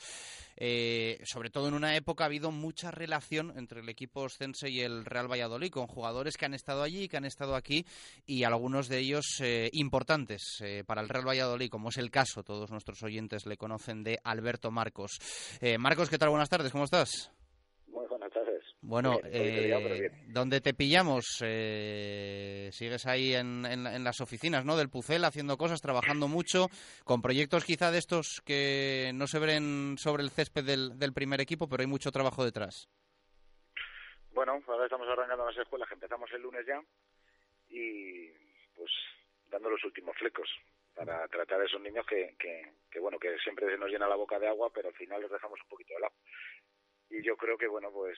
[0.57, 4.81] eh, sobre todo en una época, ha habido mucha relación entre el equipo oscense y
[4.81, 7.85] el Real Valladolid, con jugadores que han estado allí, que han estado aquí,
[8.25, 12.43] y algunos de ellos eh, importantes eh, para el Real Valladolid, como es el caso,
[12.43, 15.11] todos nuestros oyentes le conocen, de Alberto Marcos.
[15.61, 16.29] Eh, Marcos, ¿qué tal?
[16.29, 17.31] Buenas tardes, ¿cómo estás?
[18.83, 20.13] Bueno, Bien, un poquito liado, pero eh, bien.
[20.23, 21.25] ¿dónde te pillamos?
[21.43, 24.75] Eh, sigues ahí en, en la- en las oficinas, ¿no?
[24.75, 26.67] Del Pucel, haciendo cosas, trabajando mucho,
[27.03, 31.41] con proyectos quizá de estos que no se ven sobre el césped del, del primer
[31.41, 32.89] equipo, pero hay mucho trabajo detrás.
[34.33, 36.81] Bueno, ahora estamos arrancando las escuelas, que empezamos el lunes ya,
[37.69, 38.29] y
[38.75, 38.89] pues
[39.51, 40.49] dando los últimos flecos
[40.95, 44.15] para tratar a esos niños que, que, que, bueno, que siempre se nos llena la
[44.15, 46.13] boca de agua, pero al final los dejamos un poquito de lado.
[47.09, 48.17] Y yo creo que, bueno, pues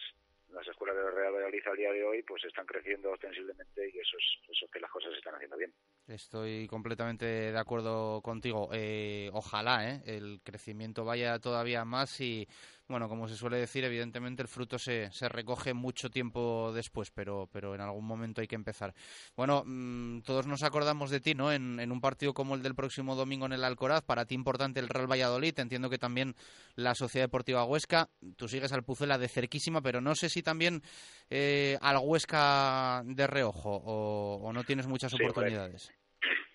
[0.54, 4.18] las escuelas de Real Valladolid al día de hoy pues están creciendo ostensiblemente y eso
[4.18, 5.74] es, eso es que las cosas se están haciendo bien.
[6.08, 8.70] Estoy completamente de acuerdo contigo.
[8.74, 10.02] Eh, ojalá ¿eh?
[10.06, 12.48] el crecimiento vaya todavía más y,
[12.88, 17.48] bueno, como se suele decir, evidentemente el fruto se, se recoge mucho tiempo después, pero,
[17.52, 18.94] pero en algún momento hay que empezar.
[19.36, 21.52] Bueno, mm, todos nos acordamos de ti, ¿no?
[21.52, 24.80] En, en un partido como el del próximo domingo en el Alcoraz, para ti importante
[24.80, 26.36] el Real Valladolid, entiendo que también
[26.76, 30.82] la Sociedad Deportiva Huesca, tú sigues al Pucela de cerquísima, pero no sé si también
[31.30, 35.28] eh, al Huesca de reojo o, o no tienes muchas Sí, hombre.
[35.30, 35.94] oportunidades.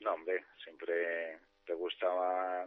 [0.01, 2.58] No, hombre, siempre te gustaba,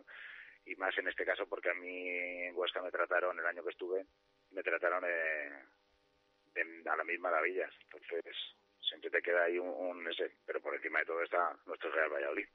[0.72, 3.72] y más en este caso porque a mí en Huesca me trataron, el año que
[3.72, 4.06] estuve,
[4.52, 5.50] me trataron eh,
[6.54, 7.72] de- a la misma maravillas.
[7.84, 8.36] Entonces,
[8.80, 12.48] siempre te queda ahí un, ese, pero por encima de todo está nuestro Real Valladolid.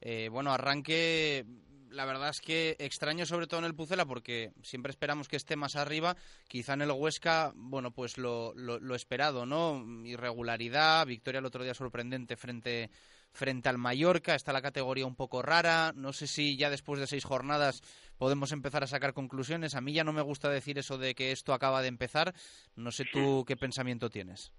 [0.00, 1.44] Eh, bueno, arranque,
[1.90, 5.56] la verdad es que extraño sobre todo en el Pucela porque siempre esperamos que esté
[5.56, 6.16] más arriba.
[6.48, 9.84] Quizá en el Huesca, bueno, pues lo, lo, lo esperado, ¿no?
[10.04, 12.90] Irregularidad, victoria el otro día sorprendente frente,
[13.32, 14.34] frente al Mallorca.
[14.34, 15.92] Está la categoría un poco rara.
[15.94, 17.82] No sé si ya después de seis jornadas
[18.18, 19.74] podemos empezar a sacar conclusiones.
[19.74, 22.32] A mí ya no me gusta decir eso de que esto acaba de empezar.
[22.76, 24.52] No sé tú qué pensamiento tienes.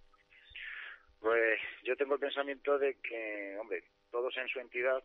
[1.19, 5.04] Pues yo tengo el pensamiento de que, hombre, todos en su entidad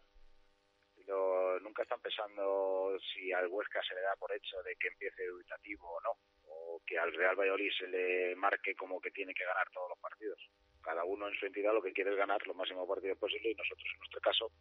[1.06, 5.26] lo- nunca están pensando si al Huesca se le da por hecho de que empiece
[5.26, 6.10] dubitativo o no,
[6.48, 9.98] o que al Real Valladolid se le marque como que tiene que ganar todos los
[9.98, 10.40] partidos.
[10.86, 13.56] Cada uno en su entidad lo que quiere es ganar los máximos partidos posibles y
[13.56, 14.52] nosotros en nuestro caso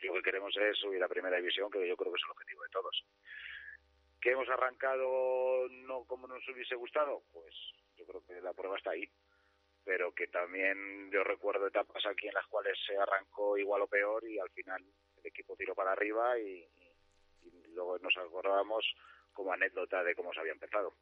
[0.00, 2.62] lo que queremos es subir a primera división, que yo creo que es el objetivo
[2.62, 3.04] de todos.
[4.18, 7.22] ¿Que hemos arrancado no como nos hubiese gustado?
[7.34, 7.54] Pues
[7.96, 9.10] yo creo que la prueba está ahí
[9.88, 14.22] pero que también yo recuerdo etapas aquí en las cuales se arrancó igual o peor
[14.28, 14.84] y al final
[15.16, 16.68] el equipo tiró para arriba y,
[17.72, 18.84] luego nos acordábamos
[19.32, 20.92] como anécdota de cómo se había empezado.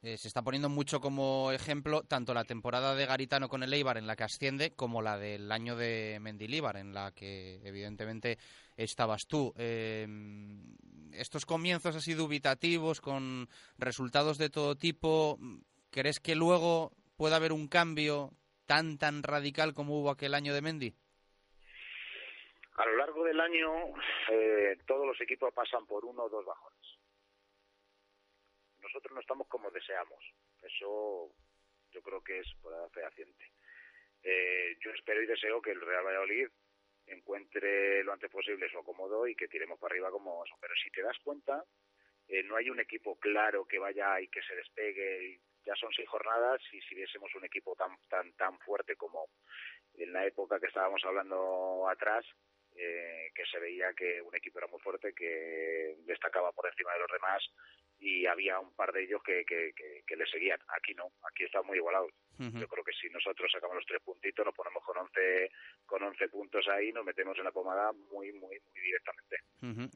[0.00, 3.96] Eh, se está poniendo mucho como ejemplo tanto la temporada de Garitano con el Eibar
[3.96, 8.38] en la que asciende como la del año de Mendilíbar en la que evidentemente
[8.76, 9.52] estabas tú.
[9.56, 10.06] Eh,
[11.14, 15.36] estos comienzos así dubitativos con resultados de todo tipo,
[15.90, 18.30] ¿crees que luego puede haber un cambio
[18.66, 20.94] tan tan radical como hubo aquel año de Mendy?
[22.76, 23.68] A lo largo del año,
[24.30, 26.77] eh, todos los equipos pasan por uno o dos bajones.
[28.88, 30.24] Nosotros no estamos como deseamos.
[30.62, 31.30] Eso
[31.90, 32.46] yo creo que es
[32.92, 33.44] fehaciente.
[34.22, 36.48] Eh, yo espero y deseo que el Real Valladolid
[37.06, 40.56] encuentre lo antes posible su acomodo y que tiremos para arriba como eso.
[40.60, 41.62] Pero si te das cuenta,
[42.28, 45.40] eh, no hay un equipo claro que vaya y que se despegue.
[45.66, 49.28] Ya son seis jornadas y si viésemos un equipo tan tan tan fuerte como
[49.94, 52.24] en la época que estábamos hablando atrás,
[52.74, 57.00] eh, que se veía que un equipo era muy fuerte, que destacaba por encima de
[57.00, 57.42] los demás
[58.00, 60.58] y había un par de ellos que, que, que, que le seguían.
[60.68, 62.08] Aquí no, aquí está muy igualado.
[62.38, 65.50] Yo creo que si nosotros sacamos los tres puntitos, nos ponemos con 11,
[65.84, 69.38] con 11 puntos ahí, nos metemos en la pomada muy, muy, muy directamente.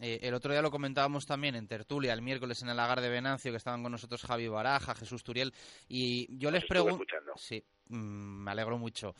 [0.02, 3.10] Eh, el otro día lo comentábamos también en tertulia, el miércoles en el Lagar de
[3.10, 5.52] Venancio, que estaban con nosotros Javi Baraja, Jesús Turiel,
[5.88, 7.04] y yo les pregunto...
[7.36, 9.14] Sí, mm, me alegro mucho.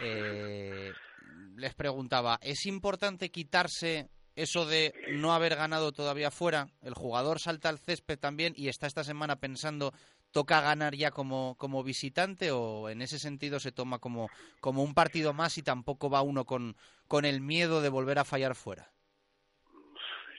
[0.00, 0.92] Eh,
[1.56, 4.08] les preguntaba, ¿es importante quitarse
[4.38, 6.68] eso de no haber ganado todavía fuera?
[6.80, 9.92] El jugador salta al césped también y está esta semana pensando,
[10.30, 14.28] ¿toca ganar ya como, como visitante o en ese sentido se toma como,
[14.60, 16.76] como un partido más y tampoco va uno con,
[17.08, 18.92] con el miedo de volver a fallar fuera?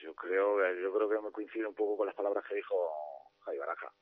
[0.02, 2.74] Yo creo, yo creo que me coincide un poco con las palabras que dijo
[3.40, 3.92] Javi Baraja.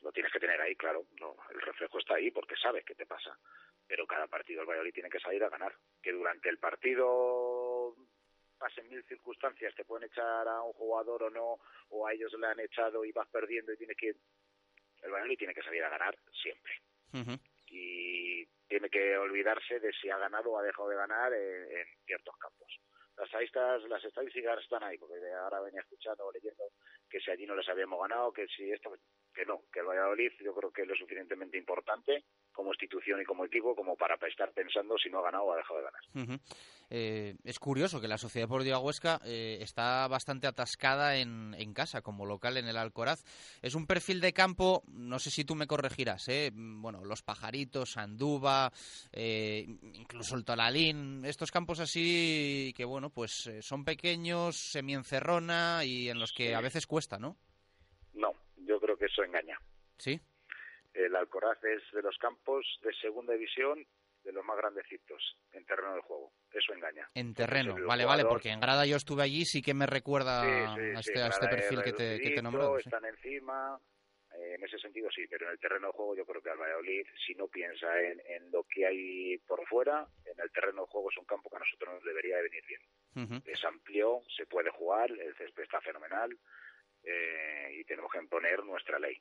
[0.00, 1.04] Lo tienes que tener ahí, claro.
[1.50, 3.36] El reflejo está ahí porque sabes qué te pasa.
[3.86, 5.74] Pero cada partido el Valladolid tiene que salir a ganar.
[6.00, 7.96] Que durante el partido
[8.58, 11.58] pasen mil circunstancias, te pueden echar a un jugador o no,
[11.90, 14.08] o a ellos le han echado y vas perdiendo y tienes que...
[15.02, 16.72] El Valladolid tiene que salir a ganar siempre.
[17.70, 21.86] Y tiene que olvidarse de si ha ganado o ha dejado de ganar en, en
[22.04, 22.80] ciertos campos.
[23.16, 26.64] Las estadísticas, las estadísticas están ahí, porque ahora venía escuchando o leyendo
[27.10, 28.92] que si allí no les habíamos ganado, que si esto,
[29.38, 33.24] que no, que el Valladolid yo creo que es lo suficientemente importante como institución y
[33.24, 36.40] como equipo como para estar pensando si no ha ganado o ha dejado de ganar.
[36.90, 42.02] Eh, es curioso que la Sociedad Deportiva Huesca eh, está bastante atascada en, en casa,
[42.02, 43.22] como local en el Alcoraz.
[43.62, 46.50] Es un perfil de campo, no sé si tú me corregirás, ¿eh?
[46.52, 48.72] Bueno, los pajaritos, Andúba,
[49.12, 56.08] eh, incluso el Tolalín, estos campos así que, bueno, pues eh, son pequeños, semiencerrona y
[56.08, 57.36] en los que a veces cuesta, ¿no?
[58.98, 59.58] Que eso engaña.
[59.98, 60.20] Sí.
[60.94, 63.86] El Alcoraz es de los campos de segunda división
[64.24, 66.32] de los más grandecitos en terreno de juego.
[66.52, 67.08] Eso engaña.
[67.14, 70.48] En terreno, vale, vale, porque en grada yo estuve allí, sí que me recuerda Sí,
[70.48, 72.78] sí, a, sí, este, a este perfil que te, que te sí.
[72.84, 73.80] Están encima,
[74.34, 76.58] eh, en ese sentido sí, pero en el terreno de juego yo creo que al
[76.58, 80.88] Valladolid, si no piensa en, en lo que hay por fuera, en el terreno de
[80.88, 83.42] juego es un campo que a nosotros nos debería de venir bien.
[83.46, 86.38] Es amplio, se puede jugar, el césped está fenomenal
[87.02, 89.20] eh, y tenemos que imponer nuestra ley.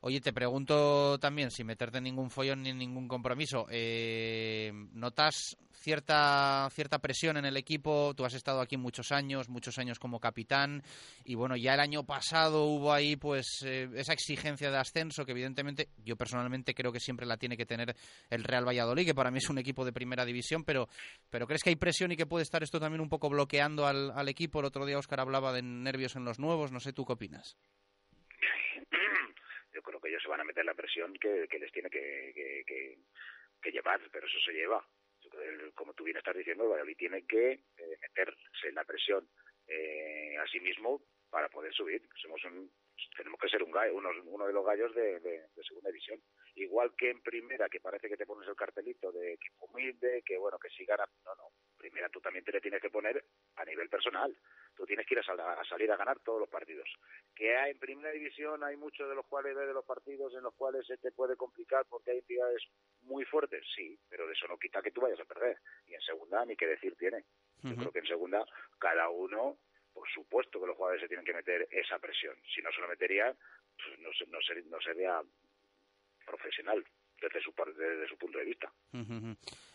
[0.00, 5.56] Oye, te pregunto también, sin meterte en ningún follón ni en ningún compromiso, eh, ¿notas
[5.72, 8.14] cierta, cierta presión en el equipo?
[8.14, 10.84] Tú has estado aquí muchos años, muchos años como capitán,
[11.24, 15.32] y bueno, ya el año pasado hubo ahí pues eh, esa exigencia de ascenso que
[15.32, 17.96] evidentemente yo personalmente creo que siempre la tiene que tener
[18.30, 20.88] el Real Valladolid, que para mí es un equipo de primera división, pero,
[21.28, 24.12] pero ¿crees que hay presión y que puede estar esto también un poco bloqueando al,
[24.12, 24.60] al equipo?
[24.60, 27.56] El otro día Óscar hablaba de nervios en los nuevos, no sé, ¿tú qué opinas?
[29.78, 32.32] Yo creo que ellos se van a meter la presión que, que les tiene que,
[33.62, 34.84] que, llevar, pero eso se lleva.
[35.74, 39.28] Como tú bien estás diciendo, el Valladolid tiene que eh, meterse la presión
[39.68, 42.02] eh, a sí mismo para poder subir.
[42.20, 42.72] Somos un,
[43.16, 46.20] tenemos que ser un gallo, uno, de los gallos de, de- segunda división.
[46.56, 50.38] Igual que en primera, que parece que te pones el cartelito de equipo humilde, que
[50.38, 51.50] bueno, que si ganas, no, no.
[51.76, 53.22] Primera tú también te le tienes que poner
[53.56, 54.34] a nivel personal.
[54.78, 56.88] Tú tienes que ir a, sal- a salir a ganar todos los partidos.
[57.34, 60.54] Que hay, en primera división hay muchos de los cuales de los partidos en los
[60.54, 62.62] cuales se te puede complicar porque hay entidades
[63.02, 65.58] muy fuertes, sí, pero de eso no quita que tú vayas a perder.
[65.88, 67.24] Y en segunda ni que decir tiene.
[67.64, 68.46] Yo creo que en segunda
[68.78, 69.58] cada uno,
[69.92, 72.36] por supuesto que los jugadores se tienen que meter esa presión.
[72.54, 73.36] Si no se lo meterían,
[73.76, 75.20] pues no, no, ser- no sería
[76.24, 76.84] profesional
[77.20, 78.72] desde su, desde su punto de vista.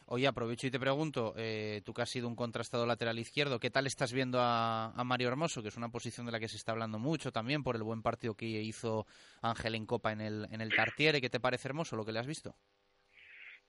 [0.06, 3.70] Oye, aprovecho y te pregunto, eh, tú que has sido un contrastado lateral izquierdo, ¿qué
[3.70, 6.57] tal estás viendo a, a Mario Hermoso, que es una posición de la que se
[6.57, 9.06] está hablando mucho también por el buen partido que hizo
[9.41, 11.22] Ángel en Copa en el, en el Tartiere?
[11.22, 12.56] ¿Qué te parece Hermoso lo que le has visto?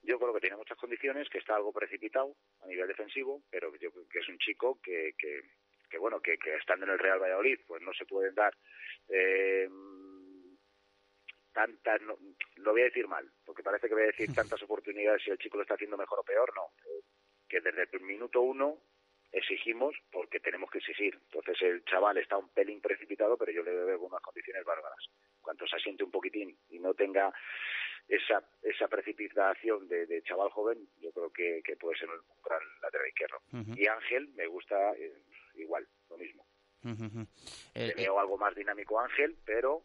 [0.02, 3.90] Yo creo que tiene muchas condiciones, que está algo precipitado a nivel defensivo, pero yo
[3.90, 5.40] creo que es un chico que, que,
[5.88, 8.54] que bueno, que, que estando en el Real Valladolid, pues no se pueden dar
[9.08, 9.68] eh,
[11.54, 12.18] tantas, no,
[12.56, 15.38] lo voy a decir mal, porque parece que voy a decir tantas oportunidades si el
[15.38, 16.72] chico lo está haciendo mejor o peor, no.
[16.90, 17.02] Eh,
[17.48, 18.78] que desde el minuto uno
[19.32, 21.14] exigimos porque tenemos que exigir.
[21.14, 25.08] Entonces el chaval está un pelín precipitado, pero yo le veo unas condiciones bárbaras.
[25.40, 27.32] Cuanto se asiente un poquitín y no tenga
[28.08, 32.60] esa esa precipitación de, de chaval joven, yo creo que, que puede ser un gran
[32.80, 33.40] lateral izquierdo.
[33.76, 35.22] Y Ángel me gusta eh,
[35.54, 36.46] igual, lo mismo.
[37.74, 39.84] Eh, veo algo más dinámico Ángel, pero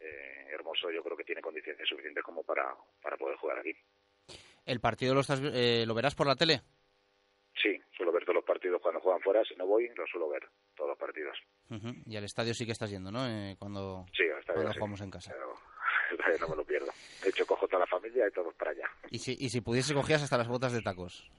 [0.00, 3.72] eh, Hermoso yo creo que tiene condiciones suficientes como para, para poder jugar aquí.
[4.66, 6.60] ¿El partido lo, estás, eh, lo verás por la tele?
[7.60, 10.48] Sí, suelo ver todos los partidos cuando juegan fuera, si no voy, lo suelo ver,
[10.76, 11.36] todos los partidos.
[12.06, 13.26] Y al estadio sí que estás yendo, ¿no?
[13.26, 14.78] Eh, cuando Sí, hasta cuando sí.
[14.78, 15.32] jugamos en casa.
[15.32, 15.54] Pero
[16.40, 16.90] no me lo pierdo.
[17.22, 18.88] De hecho, cojo toda la familia y todos para allá.
[19.10, 21.30] Y si, y si pudiese cogías hasta las botas de tacos.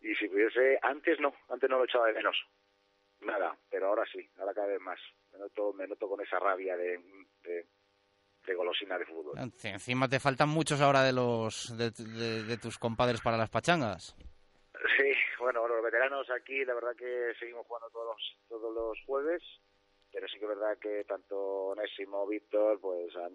[0.00, 2.36] Y si pudiese, antes no, antes no lo echaba de menos.
[3.20, 5.00] Nada, pero ahora sí, ahora cada vez más.
[5.32, 6.98] Me noto, me noto con esa rabia de,
[7.42, 7.66] de,
[8.46, 9.36] de golosina de fútbol.
[9.38, 13.50] Enci- Encima te faltan muchos ahora de los de, de- de tus compadres para las
[13.50, 14.14] pachangas.
[14.96, 19.42] Sí, bueno, los veteranos aquí, la verdad que seguimos jugando todos los, todos los jueves,
[20.12, 21.36] pero sí que es verdad que tanto
[21.68, 23.32] Onésimo, Víctor, pues han,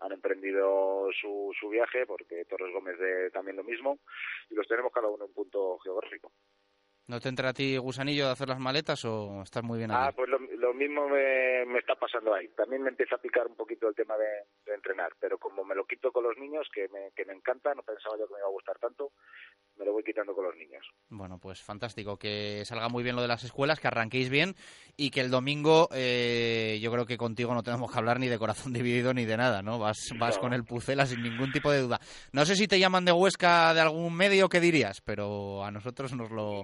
[0.00, 3.98] han emprendido su, su viaje, porque Torres Gómez de, también lo mismo,
[4.50, 6.32] y los tenemos cada uno en un punto geográfico.
[7.10, 10.06] ¿No te entra a ti gusanillo de hacer las maletas o estás muy bien Ah,
[10.06, 10.14] allí?
[10.16, 12.46] pues lo, lo mismo me, me está pasando ahí.
[12.56, 14.28] También me empieza a picar un poquito el tema de,
[14.64, 17.74] de entrenar, pero como me lo quito con los niños, que me, que me encanta,
[17.74, 19.10] no pensaba yo que me iba a gustar tanto,
[19.80, 20.86] me lo voy quitando con los niños.
[21.08, 22.16] Bueno, pues fantástico.
[22.18, 24.54] Que salga muy bien lo de las escuelas, que arranquéis bien
[24.96, 28.38] y que el domingo eh, yo creo que contigo no tenemos que hablar ni de
[28.38, 29.78] corazón dividido ni de nada, ¿no?
[29.78, 30.42] Vas, vas No.
[30.42, 31.98] con el Pucela sin ningún tipo de duda.
[32.32, 35.00] No sé si te llaman de Huesca de algún medio, ¿qué dirías?
[35.00, 36.62] Pero a nosotros nos lo...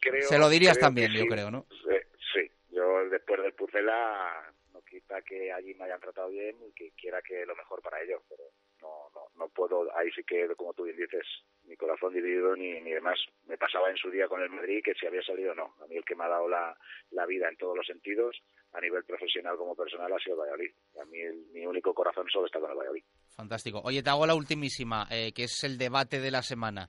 [0.00, 1.66] Creo- Se lo dirías también, yo creo, ¿no?
[1.70, 1.96] Sí,
[2.34, 2.50] sí.
[2.70, 4.30] yo después del Pucela
[4.72, 8.00] no quita que allí me hayan tratado bien y que quiera que lo mejor para
[8.02, 8.42] ellos, pero
[8.82, 11.22] no, no, no puedo, ahí sí que, como tú bien dices,
[11.64, 13.18] ni corazón dividido ni, ni demás.
[13.46, 15.74] Me pasaba en su día con el Madrid que si había salido no.
[15.82, 16.76] A mí el que me ha dado la,
[17.12, 18.36] la vida en todos los sentidos,
[18.72, 20.72] a nivel profesional como personal, ha sido el Valladolid.
[21.00, 23.04] A mí el- mi único corazón solo está con el Valladolid.
[23.36, 23.80] Fantástico.
[23.84, 26.88] Oye, te hago la ultimísima, eh, que es el debate de la semana.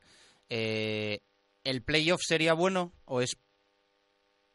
[0.50, 1.20] Eh,
[1.64, 3.38] ¿El playoff sería bueno o es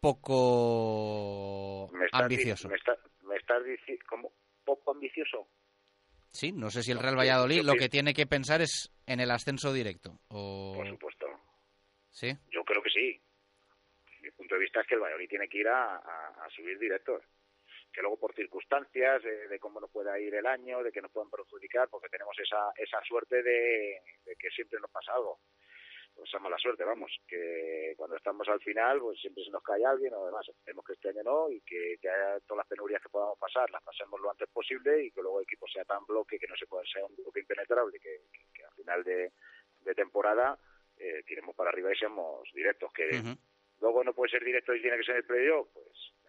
[0.01, 2.69] poco Me ambicioso?
[2.69, 4.33] Me, está- me estás diciendo, como
[4.65, 5.49] poco ambicioso.
[6.31, 9.31] Sí, no sé si el Real Valladolid lo que tiene que pensar es en el
[9.31, 10.19] ascenso directo.
[10.29, 10.75] O...
[10.77, 11.27] Por supuesto.
[12.11, 12.33] Sí.
[12.51, 13.21] Yo creo que sí.
[14.23, 16.79] Mi punto de vista es que el Valladolid tiene que ir a, a- a subir
[16.79, 17.23] directos.
[17.93, 21.11] Que luego por circunstancias, eh, de cómo nos pueda ir el año, de que nos
[21.11, 25.41] puedan perjudicar, porque tenemos esa, esa suerte de, de que siempre nos pasa algo.
[26.19, 29.85] Pues esa mala suerte, vamos, que cuando estamos al final, pues siempre se nos cae
[29.85, 30.49] alguien o demás.
[30.49, 33.85] Esperemos que este año no y que ya todas las penurias que podamos pasar las
[33.85, 36.67] pasemos lo antes posible y que luego el equipo sea tan bloque que no se
[36.67, 39.31] pueda ser un bloque impenetrable, que, que, que al final de,
[39.83, 40.59] de temporada
[40.99, 42.93] eh, tiremos para arriba y seamos directos.
[42.93, 43.23] Que
[43.81, 45.87] luego no puede ser directo y tiene que ser el playoff, pues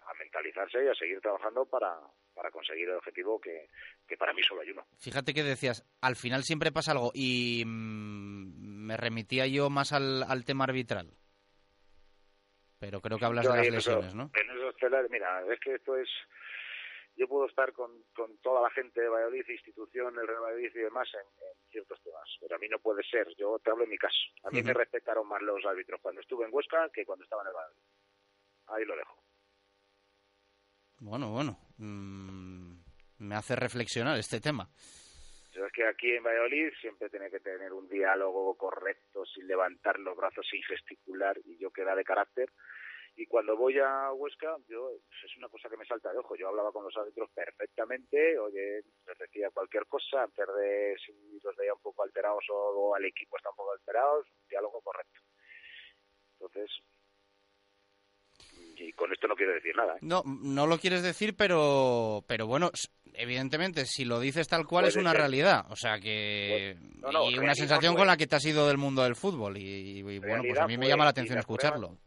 [0.10, 2.00] a mentalizarse y a seguir trabajando para,
[2.34, 3.68] para conseguir el objetivo que,
[4.08, 4.86] que para mí solo hay uno.
[4.98, 10.24] Fíjate que decías, al final siempre pasa algo y mm, me remitía yo más al,
[10.24, 11.12] al tema arbitral.
[12.80, 14.32] Pero creo que hablas Yo de las eso- lesiones, ¿no?
[14.34, 16.08] En esos telares, mira, es que esto es...
[17.18, 20.80] Yo puedo estar con, con toda la gente de Valladolid, institución, el Real Valladolid y
[20.80, 23.28] demás en, en ciertos temas, pero a mí no puede ser.
[23.36, 24.16] Yo te hablo en mi caso.
[24.46, 27.50] A mí me respetaron más los árbitros cuando estuve en Huesca que cuando estaba en
[27.50, 27.84] el Valladolid.
[28.68, 29.19] Ahí lo dejo.
[31.00, 31.58] Bueno, bueno.
[31.78, 32.74] mm,
[33.20, 34.68] me hace reflexionar este tema.
[35.52, 40.00] Yo es que aquí en Valladolid siempre tiene que tener un diálogo correcto, sin levantar
[40.00, 42.50] los brazos, sin gesticular, y yo que era de carácter.
[43.16, 46.36] Y cuando voy a Huesca, yo es una cosa que me salta de ojo.
[46.36, 51.56] Yo hablaba con los árbitros perfectamente, oye, les decía cualquier cosa, antes de si los
[51.58, 55.20] veía un poco alterados o, o al equipo está un poco alterados, diálogo correcto.
[56.40, 56.72] Entonces,
[58.80, 59.96] y con esto no quiero decir nada.
[59.96, 60.00] ¿eh?
[60.02, 62.72] No, no lo quieres decir, pero, pero bueno,
[63.14, 65.20] evidentemente, si lo dices tal cual es una ser.
[65.20, 65.66] realidad.
[65.70, 66.76] O sea que.
[66.98, 68.00] no, no, y una sensación fue.
[68.00, 69.58] con la que te has ido del mundo del fútbol.
[69.58, 71.98] Y, y bueno, pues a mí me fue, llama la atención escucharlo.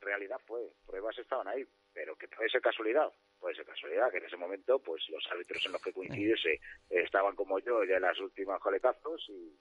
[0.00, 3.08] realidad fue, pruebas estaban ahí, pero que puede ser casualidad,
[3.38, 6.60] puede ser casualidad, que en ese momento pues los árbitros en los que coincidiese eh,
[6.90, 9.54] estaban como yo ya en las últimas coletazos y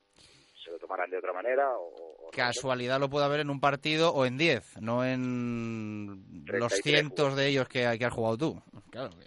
[0.64, 2.38] se lo tomarán de otra manera o, o no sé.
[2.38, 7.36] Casualidad lo puede haber en un partido o en 10, no en los 33 cientos
[7.36, 8.62] de ellos que, que has jugado tú.
[8.92, 9.26] Claro, que,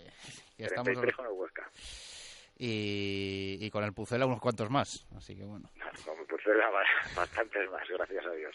[0.57, 1.71] que estamos 33 con el Huesca.
[2.59, 5.07] y, y con el Pucela unos cuantos más.
[5.17, 5.69] Así que bueno.
[5.75, 6.83] Pues era ba-
[7.17, 8.55] bastantes más, gracias a Dios.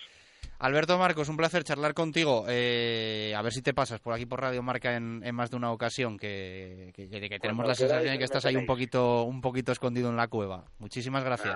[0.59, 2.45] Alberto Marcos, un placer charlar contigo.
[2.49, 5.57] Eh, a ver si te pasas por aquí por Radio Marca en, en más de
[5.57, 9.39] una ocasión, que, que- tenemos Cuando la sensación de que estás ahí un poquito, un
[9.41, 10.65] poquito escondido en la cueva.
[10.79, 11.53] Muchísimas gracias.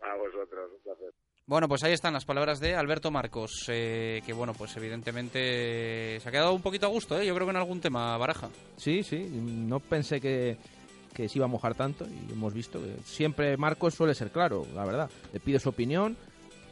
[0.00, 1.12] Nada, a vosotros, un placer.
[1.46, 6.26] Bueno, pues ahí están las palabras de Alberto Marcos, eh, que bueno, pues evidentemente se
[6.26, 7.26] ha quedado un poquito a gusto, ¿eh?
[7.26, 8.48] yo creo que en algún tema, Baraja.
[8.78, 10.56] Sí, sí, no pensé que,
[11.12, 14.66] que se iba a mojar tanto y hemos visto que siempre Marcos suele ser claro,
[14.74, 15.10] la verdad.
[15.34, 16.16] Le pido su opinión,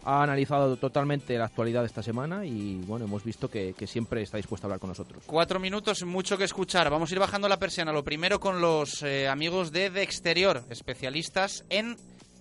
[0.05, 4.23] ha analizado totalmente la actualidad de esta semana y bueno, hemos visto que, que siempre
[4.23, 5.25] está dispuesto a hablar con nosotros.
[5.27, 6.89] Cuatro minutos, mucho que escuchar.
[6.89, 7.93] Vamos a ir bajando la persiana.
[7.93, 11.99] Lo primero con los eh, amigos de De Exterior, especialistas en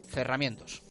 [0.07, 0.81] cerramientos.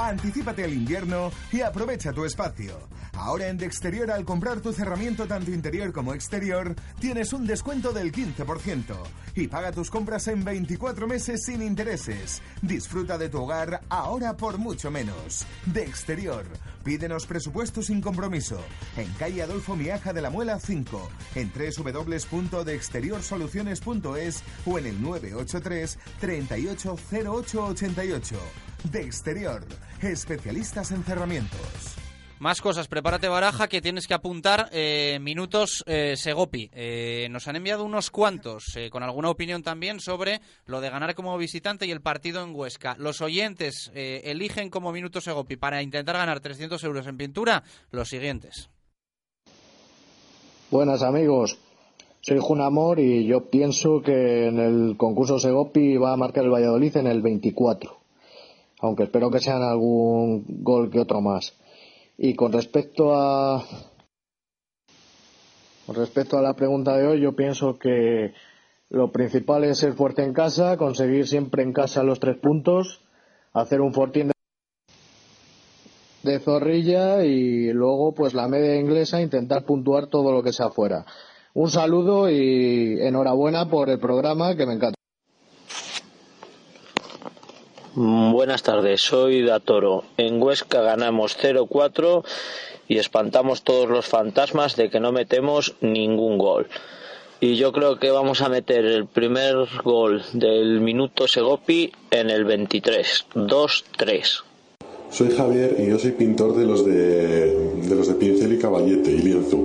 [0.00, 2.88] Anticípate al invierno y aprovecha tu espacio.
[3.12, 7.92] Ahora en De Exterior, al comprar tu cerramiento tanto interior como exterior, tienes un descuento
[7.92, 8.94] del 15%
[9.34, 12.40] y paga tus compras en 24 meses sin intereses.
[12.62, 15.44] Disfruta de tu hogar ahora por mucho menos.
[15.66, 16.46] De Exterior,
[16.82, 18.58] pídenos presupuesto sin compromiso.
[18.96, 28.40] En calle Adolfo Miaja de la Muela 5, en www.deexteriorsoluciones.es o en el 983 380888.
[28.84, 29.62] De Exterior,
[30.02, 31.96] especialistas en cerramientos.
[32.40, 36.70] Más cosas, prepárate baraja que tienes que apuntar eh, minutos eh, Segopi.
[36.72, 41.14] Eh, nos han enviado unos cuantos, eh, con alguna opinión también sobre lo de ganar
[41.14, 42.96] como visitante y el partido en Huesca.
[42.98, 48.08] Los oyentes eh, eligen como minutos Segopi para intentar ganar 300 euros en pintura los
[48.08, 48.70] siguientes.
[50.70, 51.58] Buenas amigos,
[52.22, 56.50] soy Jun Amor y yo pienso que en el concurso Segopi va a marcar el
[56.50, 57.99] Valladolid en el 24,
[58.80, 61.54] aunque espero que sean algún gol que otro más.
[62.18, 63.64] Y con respecto a
[65.86, 68.32] con respecto a la pregunta de hoy, yo pienso que
[68.90, 73.00] lo principal es ser fuerte en casa, conseguir siempre en casa los tres puntos,
[73.52, 74.30] hacer un fortín
[76.22, 81.04] de zorrilla y luego pues la media inglesa intentar puntuar todo lo que sea afuera.
[81.54, 84.96] Un saludo y enhorabuena por el programa que me encanta.
[87.89, 90.04] Mm, Buenas tardes, soy Datoro.
[90.16, 92.24] En Huesca ganamos 0-4
[92.88, 96.66] y espantamos todos los fantasmas de que no metemos ningún gol.
[97.40, 99.54] Y yo creo que vamos a meter el primer
[99.84, 103.26] gol del minuto Segopi en el 23.
[103.34, 104.44] 2-3.
[105.10, 109.18] Soy Javier y yo soy pintor de los de, los de pincel y caballete y
[109.18, 109.58] lienzo.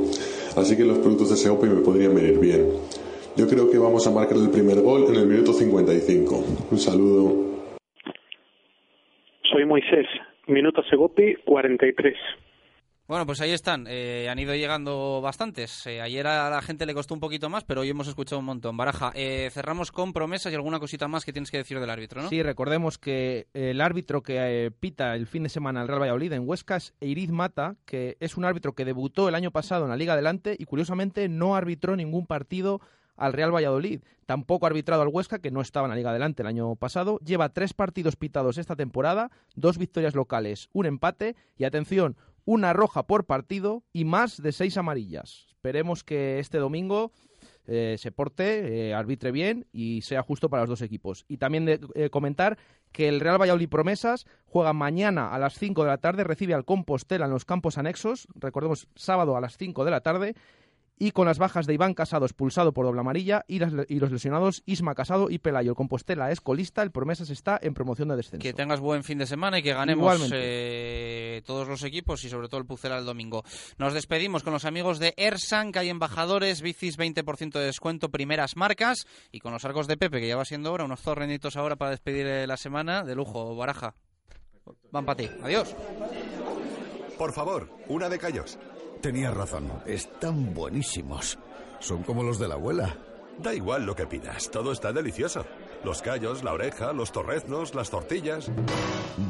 [0.58, 2.68] Así que los productos de Seopi me podrían venir bien.
[3.38, 6.44] Yo creo que vamos a marcar el primer gol en el minuto 55.
[6.72, 7.55] Un saludo.
[9.66, 10.08] Moisés,
[10.48, 12.16] minuto Segopi 43.
[13.08, 13.86] Bueno, pues ahí están.
[13.88, 15.86] Eh, han ido llegando bastantes.
[15.86, 18.46] Eh, ayer a la gente le costó un poquito más, pero hoy hemos escuchado un
[18.46, 18.78] montón.
[18.78, 22.24] Baraja, eh, cerramos con promesas y alguna cosita más que tienes que decir del árbitro,
[22.24, 22.30] ¿no?
[22.30, 26.34] Sí, recordemos que el árbitro que eh, pita el fin de semana al Real Valladolid
[26.34, 29.92] en Huesca es Eiriz Mata, que es un árbitro que debutó el año pasado en
[29.92, 32.82] la Liga Adelante y curiosamente no arbitró ningún partido
[33.16, 34.02] al Real Valladolid.
[34.26, 37.20] Tampoco ha arbitrado al Huesca, que no estaba en la Liga Adelante el año pasado.
[37.20, 43.04] Lleva tres partidos pitados esta temporada, dos victorias locales, un empate y, atención, una roja
[43.08, 45.48] por partido y más de seis amarillas.
[45.50, 47.12] Esperemos que este domingo
[47.68, 51.26] eh, se porte, eh, arbitre bien y sea justo para los dos equipos.
[51.28, 52.58] Y también de, eh, comentar
[52.92, 56.66] que el Real Valladolid Promesas juega mañana a las 5 de la tarde, recibe al
[56.66, 60.36] Compostela en los campos anexos, recordemos sábado a las 5 de la tarde,
[60.98, 64.12] y con las bajas de Iván Casado expulsado por doble amarilla y, las- y los
[64.12, 65.72] lesionados Isma Casado y Pelayo.
[65.72, 68.42] El Compostela es colista, el Promesas está en promoción de descenso.
[68.42, 72.48] Que tengas buen fin de semana y que ganemos eh, todos los equipos y sobre
[72.48, 73.44] todo el Pucela el domingo.
[73.78, 78.56] Nos despedimos con los amigos de Ersan, que hay embajadores, bicis 20% de descuento, primeras
[78.56, 81.76] marcas y con los arcos de Pepe, que ya va siendo hora, unos zorrenitos ahora
[81.76, 83.96] para despedir eh, la semana de lujo, Baraja.
[84.92, 85.30] Van para ti.
[85.44, 85.76] Adiós.
[87.18, 88.58] Por favor, una de callos.
[89.02, 91.38] Tenías razón, están buenísimos.
[91.80, 92.98] Son como los de la abuela.
[93.38, 95.46] Da igual lo que pidas, todo está delicioso.
[95.84, 98.50] Los callos, la oreja, los torreznos, las tortillas.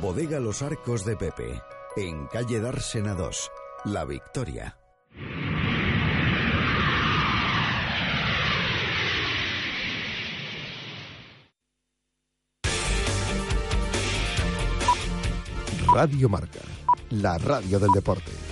[0.02, 1.62] Bodega Los Arcos de Pepe,
[1.98, 3.52] en calle Dársena 2,
[3.86, 4.78] La Victoria.
[15.94, 16.60] Radio Marca,
[17.10, 18.45] la radio del deporte.